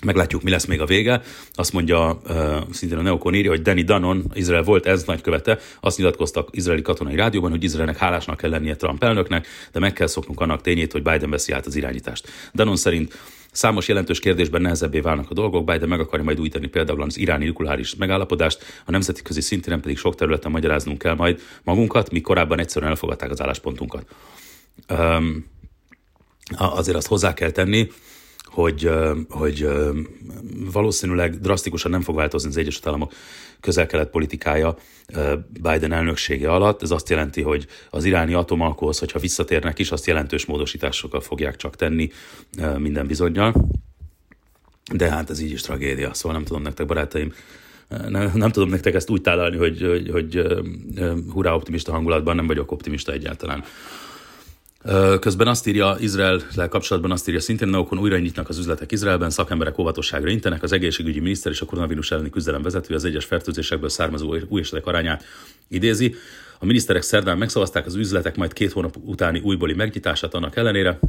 Meglátjuk, 0.06 0.44
mi 0.44 0.50
lesz 0.50 0.66
még 0.66 0.82
a 0.82 0.86
vége. 0.86 1.22
Azt 1.54 1.74
mondja, 1.74 2.22
szintén 2.72 2.98
a 2.98 3.02
Neokon 3.02 3.34
írja, 3.34 3.50
hogy 3.50 3.62
Danny 3.62 3.86
Danon, 3.86 4.32
Izrael 4.34 4.64
volt 4.64 4.86
ez 4.86 5.04
nagykövete, 5.04 5.60
azt 5.80 5.98
nyilatkoztak 5.98 6.50
izraeli 6.52 6.82
katonai 6.82 7.16
rádióban, 7.16 7.50
hogy 7.50 7.64
Izraelnek 7.64 7.98
hálásnak 7.98 8.38
kell 8.38 8.50
lennie 8.50 8.76
Trump 8.76 9.04
elnöknek, 9.04 9.48
de 9.72 9.80
meg 9.80 9.94
kell 9.94 10.08
szoknunk 10.08 10.40
annak 10.40 10.62
tényét, 10.62 10.92
hogy 10.92 11.04
Biden 11.04 11.30
veszi 11.30 11.52
át 11.52 11.66
az 11.66 11.76
irányítást. 11.76 12.28
Danon 12.54 12.76
szerint 12.76 13.18
Számos 13.52 13.88
jelentős 13.88 14.20
kérdésben 14.20 14.62
nehezebbé 14.62 15.00
válnak 15.00 15.30
a 15.30 15.34
dolgok, 15.34 15.66
Biden 15.66 15.90
meg 15.90 16.00
akarja 16.00 16.26
majd 16.26 16.40
újítani 16.40 16.68
például 16.68 17.02
az 17.02 17.18
iráni 17.18 17.46
nukleáris 17.46 17.96
megállapodást, 17.96 18.64
a 18.86 18.92
nemzeti 18.92 19.22
közi 19.22 19.42
szintéren 19.42 19.82
pedig 19.82 19.98
sok 19.98 20.16
területen 20.16 20.52
magyaráznunk 20.52 20.98
kell 20.98 21.16
majd 21.16 21.42
magunkat, 21.64 22.12
mi 22.12 22.22
korábban 22.22 22.60
egyszerűen 22.60 22.92
elfogadták 22.92 23.32
az 23.32 23.42
álláspontunkat. 23.42 24.06
Um, 24.90 25.46
azért 26.58 26.98
azt 26.98 27.08
hozzá 27.08 27.34
kell 27.34 27.52
tenni, 27.52 27.90
hogy, 28.50 28.90
hogy 29.30 29.70
valószínűleg 30.72 31.40
drasztikusan 31.40 31.92
nem 31.92 32.02
fog 32.02 32.16
változni 32.16 32.50
az 32.50 32.58
Egyesült 32.58 32.88
Államok 32.88 33.14
közel-kelet 33.60 34.10
politikája 34.10 34.76
Biden 35.62 35.92
elnöksége 35.92 36.52
alatt. 36.52 36.82
Ez 36.82 36.92
azt 36.92 37.10
jelenti, 37.10 37.42
hogy 37.42 37.68
az 37.90 38.06
iráni 38.06 38.34
atomalkohoz, 38.34 39.00
hogyha 39.00 39.20
visszatérnek 39.20 39.80
is, 39.80 39.92
azt 39.92 40.06
jelentős 40.06 40.46
módosításokkal 40.46 41.22
fogják 41.22 41.56
csak 41.56 41.76
tenni 41.76 42.10
minden 42.78 43.08
bizonyal. 43.08 43.54
De 44.94 45.10
hát 45.10 45.30
ez 45.30 45.40
így 45.40 45.52
is 45.52 45.62
tragédia, 45.62 46.14
szóval 46.14 46.38
nem 46.38 46.46
tudom 46.46 46.62
nektek, 46.62 46.86
barátaim, 46.86 47.34
nem, 48.08 48.32
nem 48.34 48.52
tudom 48.52 48.70
nektek 48.70 48.94
ezt 48.94 49.10
úgy 49.10 49.22
tálalni, 49.22 49.58
hogy, 49.58 49.82
hogy, 49.82 50.10
hogy 50.10 50.42
hurrá 51.32 51.54
optimista 51.54 51.92
hangulatban 51.92 52.36
nem 52.36 52.48
vagyok 52.48 52.72
optimista 52.72 53.12
egyáltalán. 53.12 53.64
Közben 55.20 55.48
azt 55.48 55.68
írja 55.68 55.96
Izrael 56.00 56.42
kapcsolatban, 56.70 57.12
azt 57.12 57.28
írja 57.28 57.40
szintén 57.40 57.68
Neokon 57.68 58.00
újra 58.00 58.18
nyitnak 58.18 58.50
az 58.50 58.58
üzletek 58.58 58.92
Izraelben, 58.92 59.30
szakemberek 59.30 59.78
óvatosságra 59.78 60.30
intenek, 60.30 60.64
az 60.64 60.72
egészségügyi 60.72 61.20
miniszter 61.20 61.52
és 61.52 61.62
a 61.62 61.66
koronavírus 61.66 62.12
elleni 62.12 62.30
küzdelem 62.30 62.62
vezető 62.62 62.96
az 62.96 63.06
egyes 63.06 63.26
fertőzésekből 63.26 63.90
származó 63.90 64.36
új 64.48 64.62
esetek 64.62 64.86
arányát 64.86 65.24
idézi. 65.68 66.16
A 66.60 66.66
miniszterek 66.66 67.02
szerdán 67.02 67.38
megszavazták 67.38 67.86
az 67.86 67.96
üzletek 67.96 68.36
majd 68.36 68.54
két 68.54 68.72
hónap 68.72 68.98
utáni 69.06 69.40
újbóli 69.40 69.74
megnyitását 69.74 70.34
annak 70.34 70.56
ellenére, 70.56 71.00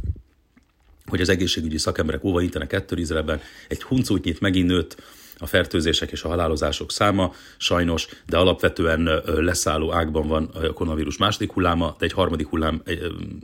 hogy 1.05 1.21
az 1.21 1.29
egészségügyi 1.29 1.77
szakemberek 1.77 2.23
óva 2.23 2.41
intenek 2.41 2.73
ettől 2.73 2.99
Izraelben. 2.99 3.41
Egy 3.67 3.83
huncútnyit 3.83 4.39
megint 4.39 4.67
nőtt 4.67 5.01
a 5.41 5.45
fertőzések 5.45 6.11
és 6.11 6.23
a 6.23 6.27
halálozások 6.27 6.91
száma, 6.91 7.33
sajnos, 7.57 8.07
de 8.27 8.37
alapvetően 8.37 9.09
leszálló 9.25 9.93
ágban 9.93 10.27
van 10.27 10.49
a 10.53 10.73
koronavírus 10.73 11.17
második 11.17 11.51
hulláma, 11.51 11.95
de 11.99 12.05
egy 12.05 12.13
harmadik 12.13 12.47
hullám 12.47 12.81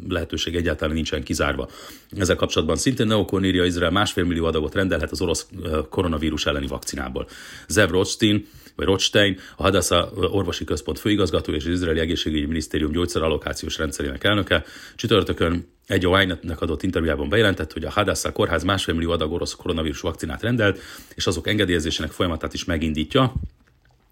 lehetőség 0.10 0.56
egyáltalán 0.56 0.96
nincsen 0.96 1.24
kizárva. 1.24 1.70
Ezzel 2.18 2.36
kapcsolatban 2.36 2.75
szintén 2.75 3.08
Neokon 3.08 3.46
írja, 3.46 3.66
Izrael 3.66 3.92
másfél 3.92 4.24
millió 4.24 4.46
adagot 4.46 4.75
rendelhet 4.75 5.12
az 5.12 5.22
orosz 5.22 5.48
koronavírus 5.89 6.46
elleni 6.46 6.68
vakcinából. 6.68 7.27
Zev 7.68 7.89
Rothstein, 7.89 8.48
vagy 8.77 8.86
Rothstein, 8.86 9.39
a 9.55 9.63
Hadassah 9.63 10.34
orvosi 10.36 10.63
központ 10.63 11.00
főigazgató 11.00 11.53
és 11.53 11.65
az 11.65 11.72
izraeli 11.72 12.00
egészségügyi 12.00 12.46
minisztérium 12.46 12.91
gyógyszerallokációs 12.91 13.77
rendszerének 13.77 14.24
elnöke 14.24 14.63
csütörtökön 14.96 15.67
egy 15.88 16.05
a 16.05 16.10
Wine-nek 16.10 16.62
adott 16.62 16.84
interjújában 16.84 17.29
bejelentett, 17.29 17.74
hogy 17.74 17.84
a 17.84 17.89
Hadassah 17.89 18.31
kórház 18.31 18.63
másfél 18.63 18.96
millió 18.96 19.12
adag 19.12 19.31
orosz 19.31 19.55
koronavírus 19.55 20.00
vakcinát 20.00 20.41
rendelt, 20.41 20.79
és 21.15 21.27
azok 21.27 21.48
engedélyezésének 21.48 22.12
folyamatát 22.12 22.53
is 22.53 22.65
megindítja. 22.65 23.34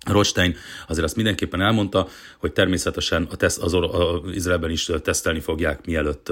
Rothstein 0.05 0.55
azért 0.87 1.05
azt 1.05 1.15
mindenképpen 1.15 1.61
elmondta, 1.61 2.07
hogy 2.37 2.51
természetesen 2.51 3.27
a 3.31 3.35
teszt, 3.35 3.61
az, 3.61 3.73
az 3.73 4.31
Izraelben 4.31 4.69
is 4.69 4.91
tesztelni 5.03 5.39
fogják, 5.39 5.85
mielőtt 5.85 6.31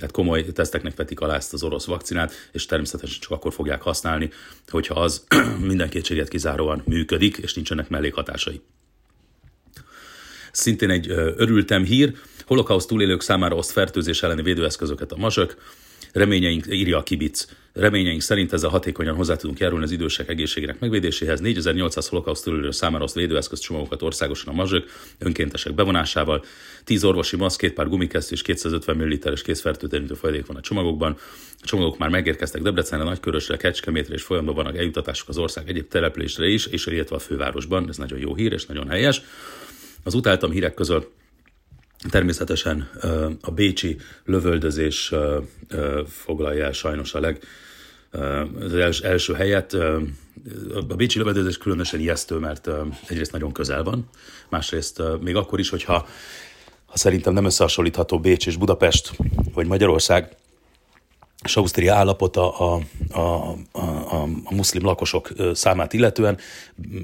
tehát 0.00 0.14
komoly 0.14 0.44
teszteknek 0.44 0.96
vetik 0.96 1.20
alá 1.20 1.34
ezt 1.34 1.52
az 1.52 1.62
orosz 1.62 1.84
vakcinát, 1.84 2.32
és 2.52 2.66
természetesen 2.66 3.20
csak 3.20 3.30
akkor 3.30 3.52
fogják 3.52 3.82
használni, 3.82 4.30
hogyha 4.68 4.94
az 4.94 5.24
minden 5.60 5.88
kétséget 5.88 6.28
kizáróan 6.28 6.82
működik, 6.86 7.36
és 7.36 7.54
nincsenek 7.54 7.88
mellékhatásai. 7.88 8.60
Szintén 10.52 10.90
egy 10.90 11.10
örültem 11.10 11.84
hír, 11.84 12.12
holokauszt 12.46 12.88
túlélők 12.88 13.22
számára 13.22 13.56
oszt 13.56 13.70
fertőzés 13.70 14.22
elleni 14.22 14.42
védőeszközöket 14.42 15.12
a 15.12 15.16
mazsök, 15.16 15.56
Reményeink, 16.12 16.66
írja 16.70 16.98
a 16.98 17.02
kibic, 17.02 17.46
reményeink 17.72 18.20
szerint 18.20 18.52
ezzel 18.52 18.70
hatékonyan 18.70 19.14
hozzá 19.14 19.36
tudunk 19.36 19.58
járulni 19.58 19.84
az 19.84 19.90
idősek 19.90 20.28
egészségének 20.28 20.78
megvédéséhez. 20.78 21.40
4800 21.40 22.08
holokauszt 22.08 22.44
túlélő 22.44 22.70
számára 22.70 23.04
azt 23.04 23.14
védőeszköz 23.14 23.58
csomagokat 23.58 24.02
országosan 24.02 24.52
a 24.52 24.56
mazsök 24.56 24.90
önkéntesek 25.18 25.74
bevonásával. 25.74 26.44
10 26.84 27.04
orvosi 27.04 27.36
maszk, 27.36 27.60
két 27.60 27.72
pár 27.72 27.88
gumikesztyű 27.88 28.34
és 28.34 28.42
250 28.42 28.96
ml-es 28.96 29.42
készfertőtlenítő 29.42 30.14
folyadék 30.14 30.46
van 30.46 30.56
a 30.56 30.60
csomagokban. 30.60 31.16
A 31.62 31.66
csomagok 31.66 31.98
már 31.98 32.08
megérkeztek 32.08 32.62
Debrecenre, 32.62 33.04
Nagykörösre, 33.04 33.56
Kecskemétre 33.56 34.14
és 34.14 34.22
folyamban 34.22 34.54
vannak 34.54 34.76
eljutatások 34.76 35.28
az 35.28 35.38
ország 35.38 35.68
egyéb 35.68 35.88
településre 35.88 36.46
is, 36.46 36.66
és 36.66 36.86
illetve 36.86 37.16
a 37.16 37.18
fővárosban. 37.18 37.88
Ez 37.88 37.96
nagyon 37.96 38.18
jó 38.18 38.34
hír 38.34 38.52
és 38.52 38.66
nagyon 38.66 38.88
helyes. 38.88 39.22
Az 40.02 40.14
utáltam 40.14 40.50
hírek 40.50 40.74
között 40.74 41.19
Természetesen 42.08 42.90
a 43.40 43.50
bécsi 43.50 43.96
lövöldözés 44.24 45.14
foglalja 46.06 46.64
el 46.64 46.72
sajnos 46.72 47.14
a 47.14 47.20
leg, 47.20 47.42
az 48.60 49.02
első 49.02 49.32
helyet. 49.32 49.72
A 50.88 50.94
bécsi 50.96 51.18
lövöldözés 51.18 51.58
különösen 51.58 52.00
ijesztő, 52.00 52.36
mert 52.36 52.68
egyrészt 53.06 53.32
nagyon 53.32 53.52
közel 53.52 53.82
van, 53.82 54.08
másrészt 54.48 55.02
még 55.20 55.36
akkor 55.36 55.58
is, 55.58 55.68
hogyha 55.68 56.08
ha 56.86 56.96
szerintem 56.96 57.32
nem 57.32 57.44
összehasonlítható 57.44 58.20
Bécs 58.20 58.46
és 58.46 58.56
Budapest, 58.56 59.16
vagy 59.54 59.66
Magyarország, 59.66 60.36
és 61.44 61.56
Ausztria 61.56 61.94
állapota 61.94 62.58
a, 62.58 62.80
a, 63.10 63.20
a, 63.20 63.80
a, 63.80 64.22
a 64.44 64.54
muszlim 64.54 64.84
lakosok 64.84 65.32
számát 65.52 65.92
illetően. 65.92 66.38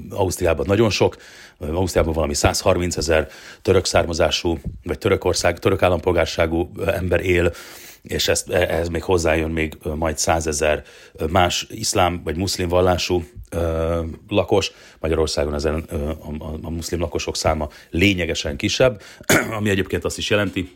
Ausztriában 0.09 0.65
nagyon 0.65 0.89
sok, 0.89 1.17
Ausztriában 1.59 2.13
valami 2.13 2.33
130 2.33 2.97
ezer 2.97 3.27
török 3.61 3.85
származású, 3.85 4.59
vagy 4.83 4.97
Törökország, 4.97 5.59
török 5.59 5.81
állampolgárságú 5.81 6.71
ember 6.85 7.25
él, 7.25 7.53
és 8.01 8.27
ezt, 8.27 8.49
ehhez 8.49 8.89
még 8.89 9.03
hozzájön 9.03 9.49
még 9.49 9.77
majd 9.95 10.17
százezer 10.17 10.83
más 11.29 11.67
iszlám 11.69 12.21
vagy 12.23 12.35
muszlim 12.35 12.67
vallású 12.67 13.23
ö, 13.49 14.01
lakos. 14.27 14.71
Magyarországon 14.99 15.53
ezen 15.53 15.83
ö, 15.89 15.95
a, 15.95 16.29
a, 16.39 16.57
a 16.61 16.69
muszlim 16.69 16.99
lakosok 16.99 17.35
száma 17.35 17.69
lényegesen 17.89 18.55
kisebb, 18.57 19.01
ami 19.57 19.69
egyébként 19.69 20.05
azt 20.05 20.17
is 20.17 20.29
jelenti, 20.29 20.71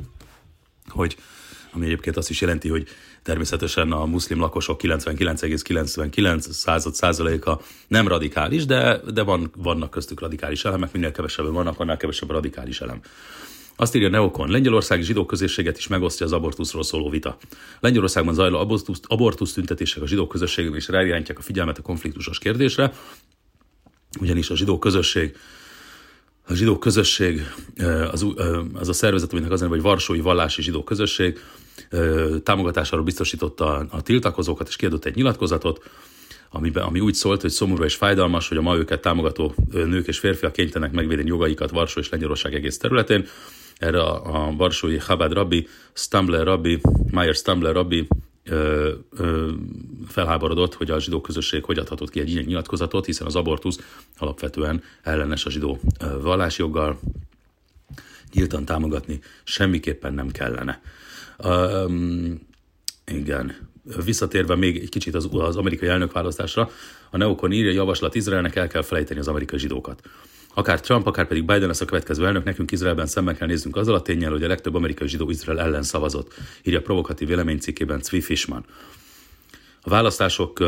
hogy 0.88 1.18
ami 1.74 1.86
egyébként 1.86 2.18
azt 2.18 2.30
is 2.30 2.42
jelenti, 2.42 2.70
hogy 2.70 2.88
természetesen 3.24 3.92
a 3.92 4.06
muszlim 4.06 4.40
lakosok 4.40 4.82
99,99 4.84 6.40
század 6.40 6.94
százaléka 6.94 7.62
nem 7.88 8.08
radikális, 8.08 8.66
de, 8.66 9.02
de 9.14 9.22
van, 9.22 9.52
vannak 9.58 9.90
köztük 9.90 10.20
radikális 10.20 10.66
elemek, 10.66 10.92
minél 10.92 11.12
kevesebben 11.12 11.54
vannak, 11.54 11.80
annál 11.80 11.98
kevesebb 11.98 12.30
a 12.30 12.34
radikális 12.34 12.82
elem. 12.82 13.02
Azt 13.76 13.96
írja 13.96 14.10
Neokon, 14.10 14.50
Lengyelországi 14.50 15.04
zsidó 15.04 15.26
közösséget 15.26 15.78
is 15.78 15.88
megosztja 15.88 16.26
az 16.26 16.32
abortuszról 16.32 16.84
szóló 16.84 17.10
vita. 17.10 17.38
Lengyelországban 17.80 18.34
zajló 18.34 18.60
abortusz, 18.60 19.00
abortusz 19.08 19.54
tüntetések 19.54 20.04
a 20.04 20.08
zsidó 20.08 20.28
közösségben 20.28 20.76
is 20.76 20.88
ráirányítják 20.88 21.38
a 21.38 21.42
figyelmet 21.42 21.78
a 21.78 21.82
konfliktusos 21.82 22.40
kérdésre, 22.40 22.94
ugyanis 24.20 24.50
a 24.50 24.56
zsidó 24.56 24.80
közösség 24.80 25.36
a 26.48 26.54
zsidó 26.54 26.78
közösség, 26.78 27.42
az, 28.12 28.26
az 28.74 28.90
a 28.90 28.94
szervezet, 28.94 29.32
aminek 29.32 29.52
az 29.52 29.62
hogy 29.62 29.82
Varsói 29.82 30.20
Vallási 30.20 30.62
Zsidó 30.62 30.84
Közösség 30.84 31.40
támogatásáról 32.44 33.06
biztosította 33.06 33.86
a 33.90 34.02
tiltakozókat, 34.02 34.68
és 34.68 34.76
kiadott 34.76 35.06
egy 35.06 35.16
nyilatkozatot, 35.16 35.84
amiben, 36.50 36.84
ami 36.84 37.00
úgy 37.00 37.14
szólt, 37.14 37.42
hogy 37.42 37.50
szomorú 37.50 37.84
és 37.84 37.96
fájdalmas, 37.96 38.48
hogy 38.48 38.58
a 38.58 38.62
ma 38.62 38.78
őket 38.78 39.02
támogató 39.02 39.56
nők 39.72 40.08
és 40.08 40.20
férfiak 40.20 40.52
kénytelenek 40.52 40.96
megvédeni 40.96 41.28
jogaikat 41.28 41.70
Varsó 41.70 42.00
és 42.00 42.10
Lengyelország 42.10 42.54
egész 42.54 42.78
területén. 42.78 43.28
erre 43.78 44.02
a, 44.02 44.46
a 44.46 44.56
Varsói 44.56 44.98
Chabad 44.98 45.34
rabbi, 45.34 45.68
Stumbler 45.94 46.44
rabbi, 46.44 46.82
Meyer 47.12 47.36
Stumbler 47.36 47.74
rabbi 47.74 48.08
ö, 48.44 48.92
ö, 49.18 49.50
felháborodott, 50.08 50.74
hogy 50.74 50.92
a 50.92 51.00
zsidó 51.00 51.22
közösség 51.22 51.64
hogy 51.64 51.78
adhatott 51.78 52.10
ki 52.10 52.20
egy 52.20 52.30
ilyen 52.30 52.44
nyilatkozatot, 52.44 53.06
hiszen 53.06 53.28
az 53.28 53.36
abortusz 53.36 53.80
alapvetően 54.18 54.84
ellenes 55.04 55.46
a 55.46 55.50
zsidó 55.50 55.80
vallásjoggal, 56.22 57.00
nyíltan 58.34 58.66
támogatni 58.66 59.20
semmiképpen 59.44 60.14
nem 60.14 60.32
kellene. 60.32 60.82
Um, 61.38 62.48
igen. 63.06 63.70
Visszatérve 64.06 64.56
még 64.56 64.78
egy 64.78 64.90
kicsit 64.90 65.16
az, 65.16 65.28
az 65.32 65.56
amerikai 65.56 65.88
elnökválasztásra, 65.88 66.70
a 67.10 67.18
Neokon 67.18 67.52
írja, 67.52 67.72
javaslat 67.72 68.16
Izraelnek 68.16 68.56
el 68.56 68.68
kell 68.68 68.82
felejteni 68.82 69.20
az 69.20 69.28
amerikai 69.28 69.60
zsidókat. 69.60 70.02
Akár 70.54 70.80
Trump, 70.80 71.08
akár 71.08 71.28
pedig 71.28 71.46
Biden 71.46 71.68
lesz 71.68 71.82
a 71.82 71.86
következő 71.86 72.26
elnök, 72.26 72.44
nekünk 72.44 72.72
Izraelben 72.72 73.06
szemben 73.06 73.36
kell 73.36 73.48
néznünk 73.48 73.76
azzal 73.76 73.96
a 73.96 74.02
tényel, 74.02 74.32
hogy 74.32 74.44
a 74.44 74.48
legtöbb 74.48 74.76
amerikai 74.76 75.08
zsidó 75.08 75.30
Izrael 75.30 75.60
ellen 75.60 75.84
szavazott, 75.84 76.34
írja 76.64 76.82
provokatív 76.82 77.28
véleménycikkében 77.28 78.02
Cvi 78.02 78.22
Fishman. 78.22 78.66
A 79.82 79.90
választások 79.90 80.60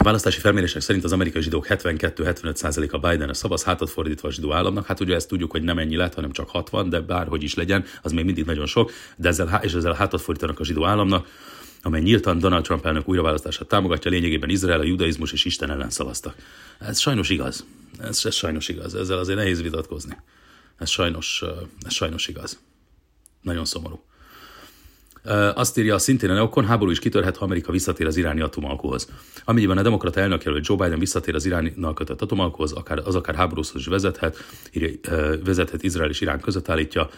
a 0.00 0.02
választási 0.02 0.40
felmérések 0.40 0.82
szerint 0.82 1.04
az 1.04 1.12
amerikai 1.12 1.42
zsidók 1.42 1.66
72-75%-a 1.68 2.98
Bidenre 2.98 3.32
szavaz, 3.32 3.62
hátat 3.64 3.90
fordítva 3.90 4.28
a 4.28 4.30
zsidó 4.30 4.52
államnak. 4.52 4.86
Hát 4.86 5.00
ugye 5.00 5.14
ezt 5.14 5.28
tudjuk, 5.28 5.50
hogy 5.50 5.62
nem 5.62 5.78
ennyi 5.78 5.96
lett, 5.96 6.14
hanem 6.14 6.32
csak 6.32 6.48
60, 6.48 6.88
de 6.88 7.00
bárhogy 7.00 7.42
is 7.42 7.54
legyen, 7.54 7.84
az 8.02 8.12
még 8.12 8.24
mindig 8.24 8.44
nagyon 8.44 8.66
sok, 8.66 8.92
de 9.16 9.28
ezzel, 9.28 9.60
és 9.62 9.72
ezzel 9.72 9.92
hátat 9.92 10.20
fordítanak 10.20 10.60
a 10.60 10.64
zsidó 10.64 10.84
államnak, 10.84 11.28
amely 11.82 12.00
nyíltan 12.00 12.38
Donald 12.38 12.64
Trump 12.64 12.86
elnök 12.86 13.08
újraválasztását 13.08 13.68
támogatja, 13.68 14.10
lényegében 14.10 14.50
Izrael, 14.50 14.80
a 14.80 14.84
judaizmus 14.84 15.32
és 15.32 15.44
Isten 15.44 15.70
ellen 15.70 15.90
szavaztak. 15.90 16.34
Ez 16.78 16.98
sajnos 16.98 17.30
igaz. 17.30 17.64
Ez, 17.98 18.24
ez 18.24 18.34
sajnos 18.34 18.68
igaz. 18.68 18.94
Ezzel 18.94 19.18
azért 19.18 19.38
nehéz 19.38 19.62
vitatkozni. 19.62 20.16
Ez 20.78 20.88
sajnos, 20.88 21.42
ez 21.86 21.92
sajnos 21.92 22.28
igaz. 22.28 22.60
Nagyon 23.42 23.64
szomorú. 23.64 24.04
Azt 25.54 25.78
írja 25.78 25.98
szintén 25.98 26.30
a 26.30 26.32
Neokon, 26.32 26.66
háború 26.66 26.90
is 26.90 26.98
kitörhet, 26.98 27.36
ha 27.36 27.44
Amerika 27.44 27.72
visszatér 27.72 28.06
az 28.06 28.16
iráni 28.16 28.40
atomalkóhoz. 28.40 29.08
Amennyiben 29.44 29.78
a 29.78 29.82
demokrata 29.82 30.20
elnökjelölt 30.20 30.66
Joe 30.66 30.76
Biden 30.76 30.98
visszatér 30.98 31.34
az 31.34 31.46
iránnal 31.46 31.94
kötött 31.94 32.22
atomalkóhoz, 32.22 32.72
akár, 32.72 32.98
az 33.04 33.14
akár 33.14 33.34
háborúhoz 33.34 33.72
is 33.74 33.86
vezethet, 33.86 34.36
írja, 34.72 34.90
vezethet 35.44 35.82
Izrael 35.82 36.10
és 36.10 36.20
Irán 36.20 36.40
között 36.40 36.68
állítja 36.68 37.10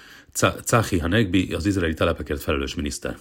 Cahi 0.64 0.98
Hanegbi, 0.98 1.52
az 1.54 1.66
izraeli 1.66 1.94
telepekért 1.94 2.42
felelős 2.42 2.74
miniszter. 2.74 3.18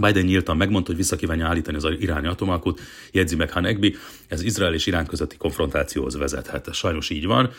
Biden 0.00 0.24
nyíltan 0.24 0.56
megmondta, 0.56 0.88
hogy 0.90 1.00
vissza 1.00 1.16
kívánja 1.16 1.46
állítani 1.46 1.76
az 1.76 1.88
iráni 1.98 2.26
atomalkot, 2.26 2.80
jegyzi 3.12 3.36
meg 3.36 3.52
Hanegbi, 3.52 3.96
ez 4.28 4.42
Izrael 4.42 4.74
és 4.74 4.86
Irán 4.86 5.06
közötti 5.06 5.36
konfrontációhoz 5.36 6.16
vezethet. 6.16 6.68
Ez 6.68 6.76
sajnos 6.76 7.10
így 7.10 7.26
van. 7.26 7.50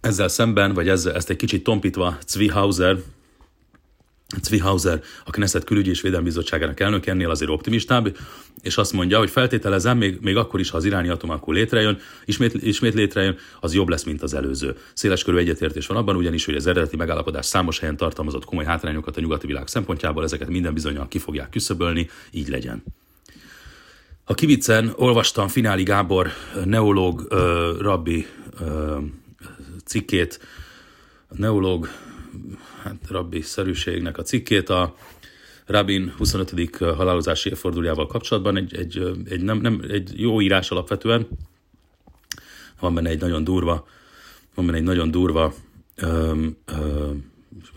Ezzel 0.00 0.28
szemben, 0.28 0.74
vagy 0.74 0.88
ezzel, 0.88 1.14
ezt 1.14 1.30
egy 1.30 1.36
kicsit 1.36 1.64
tompítva, 1.64 2.18
Zvi 2.26 2.48
Hauser, 2.48 2.96
Zwihauser, 4.36 5.02
a 5.24 5.30
Knesset 5.30 5.64
külügyi 5.64 5.90
és 5.90 6.00
védelmi 6.00 6.24
bizottságának 6.24 6.80
elnök 6.80 7.06
ennél 7.06 7.30
azért 7.30 7.50
optimistább, 7.50 8.16
és 8.62 8.76
azt 8.76 8.92
mondja, 8.92 9.18
hogy 9.18 9.30
feltételezem, 9.30 9.98
még, 9.98 10.18
még 10.20 10.36
akkor 10.36 10.60
is, 10.60 10.70
ha 10.70 10.76
az 10.76 10.84
iráni 10.84 11.08
atomalkú 11.08 11.52
létrejön, 11.52 11.98
ismét, 12.24 12.54
ismét 12.54 12.94
létrejön, 12.94 13.36
az 13.60 13.74
jobb 13.74 13.88
lesz, 13.88 14.02
mint 14.02 14.22
az 14.22 14.34
előző. 14.34 14.76
Széles 14.94 15.24
körű 15.24 15.36
egyetértés 15.36 15.86
van 15.86 15.96
abban, 15.96 16.16
ugyanis, 16.16 16.44
hogy 16.44 16.54
az 16.54 16.66
eredeti 16.66 16.96
megállapodás 16.96 17.46
számos 17.46 17.78
helyen 17.78 17.96
tartalmazott 17.96 18.44
komoly 18.44 18.64
hátrányokat 18.64 19.16
a 19.16 19.20
nyugati 19.20 19.46
világ 19.46 19.66
szempontjából, 19.66 20.24
ezeket 20.24 20.48
minden 20.48 20.74
bizonyal 20.74 21.08
ki 21.08 21.18
fogják 21.18 21.50
küszöbölni, 21.50 22.10
így 22.30 22.48
legyen. 22.48 22.82
A 24.24 24.34
kivicen 24.34 24.92
olvastam 24.96 25.48
Fináli 25.48 25.82
Gábor 25.82 26.28
neológ 26.64 27.20
uh, 27.20 27.38
rabbi 27.80 28.26
uh, 28.60 29.02
cikkét, 29.84 30.40
neológ 31.28 31.88
hát 32.88 33.10
rabbi 33.10 33.40
szerűségnek 33.40 34.18
a 34.18 34.22
cikkét 34.22 34.68
a 34.68 34.96
Rabin 35.66 36.14
25. 36.16 36.76
halálozási 36.76 37.48
évfordulójával 37.48 38.06
kapcsolatban. 38.06 38.56
Egy, 38.56 38.76
egy, 38.76 39.12
egy, 39.28 39.42
nem, 39.42 39.58
nem, 39.58 39.84
egy 39.88 40.20
jó 40.20 40.40
írás 40.40 40.70
alapvetően. 40.70 41.28
Van 42.80 42.94
benne 42.94 43.08
egy 43.08 43.20
nagyon 43.20 43.44
durva, 43.44 43.86
van 44.54 44.66
benne 44.66 44.78
egy 44.78 44.84
nagyon 44.84 45.10
durva 45.10 45.54
öm, 45.94 46.56
öm, 46.64 47.30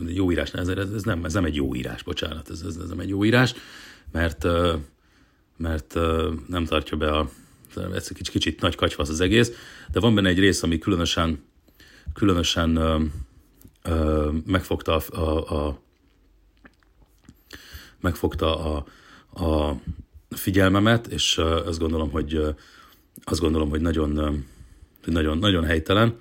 jó 0.07 0.31
írás, 0.31 0.51
ez, 0.53 0.67
ez, 0.67 1.03
nem, 1.03 1.25
ez 1.25 1.33
nem 1.33 1.45
egy 1.45 1.55
jó 1.55 1.75
írás, 1.75 2.03
bocsánat, 2.03 2.49
ez, 2.49 2.61
ez, 2.61 2.75
ez 2.75 2.89
nem 2.89 2.99
egy 2.99 3.09
jó 3.09 3.25
írás, 3.25 3.53
mert, 4.11 4.47
mert 5.57 5.93
nem 6.47 6.65
tartja 6.65 6.97
be 6.97 7.11
a, 7.11 7.29
ez 7.75 8.07
egy 8.09 8.17
kicsit, 8.17 8.29
kicsit 8.29 8.61
nagy 8.61 8.75
kacsvasz 8.75 9.09
az 9.09 9.19
egész, 9.19 9.51
de 9.91 9.99
van 9.99 10.15
benne 10.15 10.29
egy 10.29 10.39
rész, 10.39 10.63
ami 10.63 10.77
különösen, 10.77 11.43
különösen 12.13 12.79
megfogta 14.45 14.95
a, 14.95 15.19
a, 15.19 15.67
a 15.67 15.79
megfogta 17.99 18.75
a, 18.75 18.85
a 19.45 19.75
figyelmemet, 20.29 21.07
és 21.07 21.37
azt 21.37 21.79
gondolom, 21.79 22.11
hogy 22.11 22.55
azt 23.23 23.39
gondolom, 23.39 23.69
hogy 23.69 23.81
nagyon, 23.81 24.45
nagyon, 25.05 25.37
nagyon 25.37 25.63
helytelen. 25.63 26.19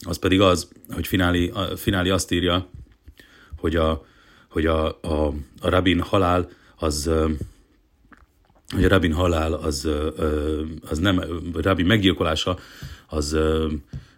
Az 0.00 0.18
pedig 0.18 0.40
az, 0.40 0.68
hogy 0.88 1.06
Fináli, 1.06 1.52
Fináli 1.76 2.10
azt 2.10 2.30
írja, 2.30 2.68
hogy 3.56 3.76
a, 3.76 4.04
hogy 4.50 4.66
a, 4.66 4.86
a, 4.86 5.34
a 5.60 5.68
rabin 5.68 6.00
halál 6.00 6.48
az 6.76 7.10
hogy 8.74 8.84
a 8.84 8.88
rabin 8.88 9.12
halál 9.12 9.52
az, 9.52 9.88
az 10.88 10.98
nem, 10.98 11.22
rabin 11.52 11.86
meggyilkolása 11.86 12.58
az 13.06 13.36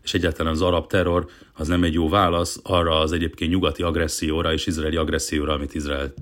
és 0.08 0.14
egyáltalán 0.14 0.52
az 0.52 0.62
arab 0.62 0.86
terror 0.86 1.26
az 1.54 1.68
nem 1.68 1.82
egy 1.82 1.92
jó 1.92 2.08
válasz 2.08 2.60
arra 2.62 3.00
az 3.00 3.12
egyébként 3.12 3.50
nyugati 3.50 3.82
agresszióra 3.82 4.52
és 4.52 4.66
izraeli 4.66 4.96
agresszióra, 4.96 5.52
amit 5.52 5.74
Izrael 5.74 6.14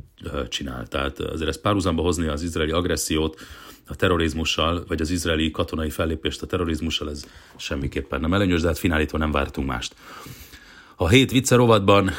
csinál. 0.48 0.86
Tehát 0.86 1.20
azért 1.20 1.48
ezt 1.48 1.60
párhuzamba 1.60 2.02
hozni 2.02 2.26
az 2.26 2.42
izraeli 2.42 2.70
agressziót 2.70 3.40
a 3.86 3.94
terrorizmussal, 3.94 4.84
vagy 4.88 5.00
az 5.00 5.10
izraeli 5.10 5.50
katonai 5.50 5.90
fellépést 5.90 6.42
a 6.42 6.46
terrorizmussal, 6.46 7.10
ez 7.10 7.24
semmiképpen 7.56 8.20
nem 8.20 8.34
előnyös, 8.34 8.60
de 8.60 8.66
hát 8.66 8.78
finálitól 8.78 9.18
nem 9.18 9.30
vártunk 9.32 9.68
mást. 9.68 9.94
A 10.96 11.08
hét 11.08 11.30
viccerovatban 11.30 12.10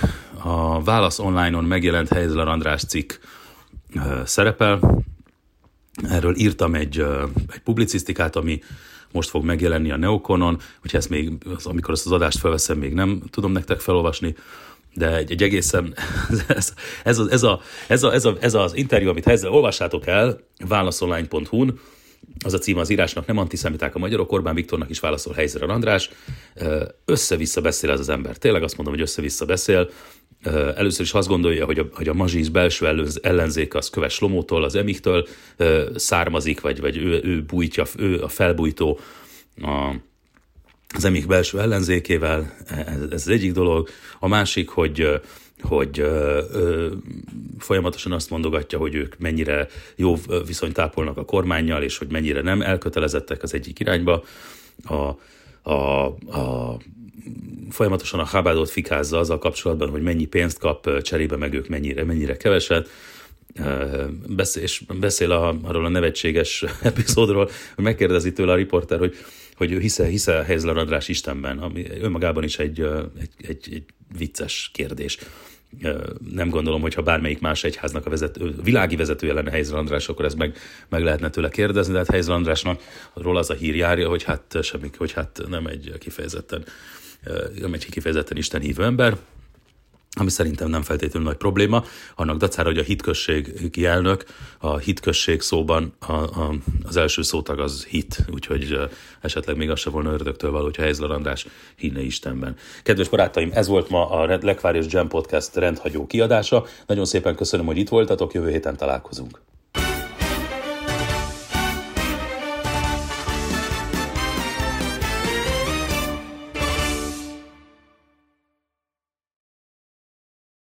a 0.44 0.84
Válasz 0.84 1.20
online-on 1.20 1.64
megjelent 1.64 2.08
Helyzler 2.08 2.48
András 2.48 2.84
cikk 2.84 3.14
szerepel. 4.24 5.04
Erről 6.10 6.36
írtam 6.36 6.74
egy, 6.74 7.00
egy 7.54 7.62
publicisztikát, 7.64 8.36
ami 8.36 8.62
most 9.12 9.30
fog 9.30 9.44
megjelenni 9.44 9.92
a 9.92 9.98
Neokonon, 9.98 10.60
hogyha 10.82 10.98
ezt 10.98 11.10
még, 11.10 11.32
az, 11.56 11.66
amikor 11.66 11.94
ezt 11.94 12.06
az 12.06 12.12
adást 12.12 12.40
felveszem, 12.40 12.78
még 12.78 12.94
nem 12.94 13.22
tudom 13.30 13.52
nektek 13.52 13.80
felolvasni, 13.80 14.36
de 14.94 15.16
egy, 15.16 15.32
egy 15.32 15.44
egészen, 15.44 15.94
ez, 16.48 16.74
ez, 17.04 17.20
ez, 17.20 17.44
a, 17.44 17.62
ez, 17.88 18.04
a, 18.04 18.14
ez, 18.14 18.26
a, 18.26 18.38
ez 18.40 18.54
az 18.54 18.76
interjú, 18.76 19.10
amit 19.10 19.28
ezzel 19.28 19.52
olvassátok 19.52 20.08
el, 20.08 20.40
válaszonline.hu-n, 20.68 21.80
az 22.46 22.54
a 22.54 22.58
címe 22.58 22.80
az 22.80 22.90
írásnak, 22.90 23.26
nem 23.26 23.38
antiszemiták 23.38 23.96
a 23.96 24.00
magyarok, 24.00 24.32
Orbán 24.32 24.56
Viktornak 24.56 24.90
is 24.90 25.00
válaszol 25.00 25.34
Helyzer 25.34 25.64
András. 25.64 26.10
Össze-vissza 27.06 27.62
beszél 27.62 27.92
ez 27.92 28.00
az 28.00 28.10
ember. 28.10 28.38
Tényleg 28.38 28.64
azt 28.64 28.78
mondom, 28.78 28.94
hogy 28.96 29.04
össze-vissza 29.04 29.46
beszél. 29.46 29.90
Először 30.76 31.06
is 31.06 31.14
azt 31.14 31.28
gondolja, 31.28 31.66
hogy 31.66 31.80
a, 31.80 31.88
hogy 31.94 32.08
a 32.08 32.14
mazsiz 32.14 32.50
belső 32.50 33.06
ellenzék 33.22 33.74
az 33.74 33.90
Köves 33.90 34.20
Lomótól, 34.20 34.64
az 34.64 34.76
Emiktől 34.76 35.28
származik, 35.96 36.62
vagy, 36.62 36.82
vagy 36.82 36.98
ő, 36.98 37.22
ő 37.24 37.44
bújtja, 37.44 37.84
ő 37.98 38.22
a 38.24 38.28
felbújtó 38.28 39.00
a, 39.62 39.94
az 40.96 41.06
Emik 41.06 41.28
belső 41.28 41.60
ellenzékével, 41.60 42.56
ez, 42.68 43.02
ez 43.02 43.22
az 43.22 43.28
egyik 43.28 43.52
dolog. 43.52 43.90
A 44.20 44.28
másik, 44.28 44.70
hogy 44.70 45.22
hogy 45.62 46.00
ö, 46.00 46.44
ö, 46.52 46.92
folyamatosan 47.60 48.12
azt 48.12 48.30
mondogatja, 48.30 48.80
hogy 48.80 48.96
ők 48.96 49.18
mennyire 49.18 49.68
jó 49.96 50.16
viszonyt 50.46 50.74
tápolnak 50.74 51.18
a 51.18 51.26
kormányjal, 51.26 51.84
és 51.84 51.98
hogy 51.98 52.12
mennyire 52.12 52.42
nem 52.42 52.62
elkötelezettek 52.62 53.44
az 53.44 53.54
egyik 53.54 53.80
irányba. 53.80 54.24
A, 54.84 55.18
a, 55.72 56.06
a 56.38 56.78
folyamatosan 57.70 58.20
a 58.20 58.24
Habádot 58.24 58.70
fikázza 58.70 59.20
azzal 59.20 59.38
kapcsolatban, 59.38 59.90
hogy 59.90 60.02
mennyi 60.02 60.26
pénzt 60.26 60.60
kap 60.60 61.02
cserébe, 61.02 61.36
meg 61.36 61.54
ők 61.54 61.68
mennyire, 61.68 62.04
mennyire 62.04 62.38
keveset. 62.38 62.90
Beszél, 64.28 64.64
és 64.64 64.84
beszél 65.00 65.32
a, 65.32 65.58
arról 65.64 65.86
a 65.86 65.90
nevetséges 65.90 66.66
epizódról, 66.82 67.50
hogy 67.76 67.84
megkérdezi 67.84 68.34
tőle 68.34 68.52
a 68.52 68.56
riporter, 68.56 69.00
hogy, 69.00 69.16
hogy 69.56 69.72
ő 69.72 69.80
hisze, 69.80 70.06
hisze 70.06 70.44
Helyzler 70.44 70.78
András 70.78 71.08
Istenben, 71.08 71.58
ami 71.58 71.86
önmagában 72.02 72.44
is 72.44 72.60
egy, 72.60 72.82
egy, 73.20 73.48
egy, 73.48 73.70
egy 73.72 73.84
vicces 74.18 74.70
kérdés. 74.74 75.18
Nem 76.32 76.50
gondolom, 76.50 76.82
hogy 76.82 76.94
ha 76.94 77.02
bármelyik 77.02 77.40
más 77.40 77.64
egyháznak 77.64 78.06
a 78.06 78.10
vezető, 78.10 78.56
világi 78.64 78.96
vezetője 78.96 79.34
lenne 79.34 79.52
Helyzler 79.52 79.80
András, 79.80 80.10
akkor 80.10 80.26
ez 80.26 80.34
meg, 80.34 80.58
meg 80.90 81.04
lehetne 81.04 81.30
tőle 81.30 81.50
kérdezni, 81.50 81.92
de 81.92 81.98
hát 81.98 82.10
Helyzler 82.10 82.36
Andrásnak 82.36 82.82
róla 83.14 83.40
az 83.40 83.50
a 83.50 83.54
hír 83.54 83.76
járja, 83.76 84.10
hogy 84.10 84.24
hát 84.24 84.58
semmi, 84.62 84.90
hogy 84.98 85.12
hát 85.12 85.42
nem 85.50 85.66
egy 85.66 85.94
kifejezetten 86.00 86.66
nem 87.60 87.74
egy 87.74 87.90
kifejezetten 87.90 88.38
Isten 88.38 88.62
hívő 88.62 88.84
ember, 88.84 89.18
ami 90.20 90.30
szerintem 90.30 90.70
nem 90.70 90.82
feltétlenül 90.82 91.28
nagy 91.28 91.38
probléma, 91.38 91.84
annak 92.16 92.38
dacára, 92.38 92.70
hogy 92.70 92.78
a 92.78 92.84
hitközség 92.84 93.70
kielnök, 93.70 94.24
a 94.58 94.78
hitközség 94.78 95.42
szóban 95.42 95.94
a, 96.00 96.14
a, 96.14 96.54
az 96.84 96.98
első 96.98 97.22
szótag 97.22 97.60
az 97.60 97.86
hit, 97.86 98.26
úgyhogy 98.34 98.78
esetleg 99.22 99.58
még 99.58 99.70
az 99.70 99.80
se 99.80 99.90
volna 99.90 100.12
ördögtől 100.12 100.52
való, 100.52 100.64
hogyha 100.64 100.82
Heizler 100.82 101.12
András 101.12 101.48
hinne 101.76 102.02
Istenben. 102.02 102.56
Kedves 102.84 103.10
barátaim, 103.10 103.50
ez 103.54 103.68
volt 103.68 103.90
ma 103.90 104.10
a 104.10 104.38
Lekvár 104.42 104.76
és 104.76 104.86
Jam 104.90 105.08
Podcast 105.08 105.56
rendhagyó 105.56 106.08
kiadása. 106.08 106.66
Nagyon 106.86 107.06
szépen 107.06 107.36
köszönöm, 107.36 107.66
hogy 107.66 107.78
itt 107.78 107.90
voltatok, 107.90 108.34
jövő 108.34 108.50
héten 108.50 108.78
találkozunk. 108.78 109.42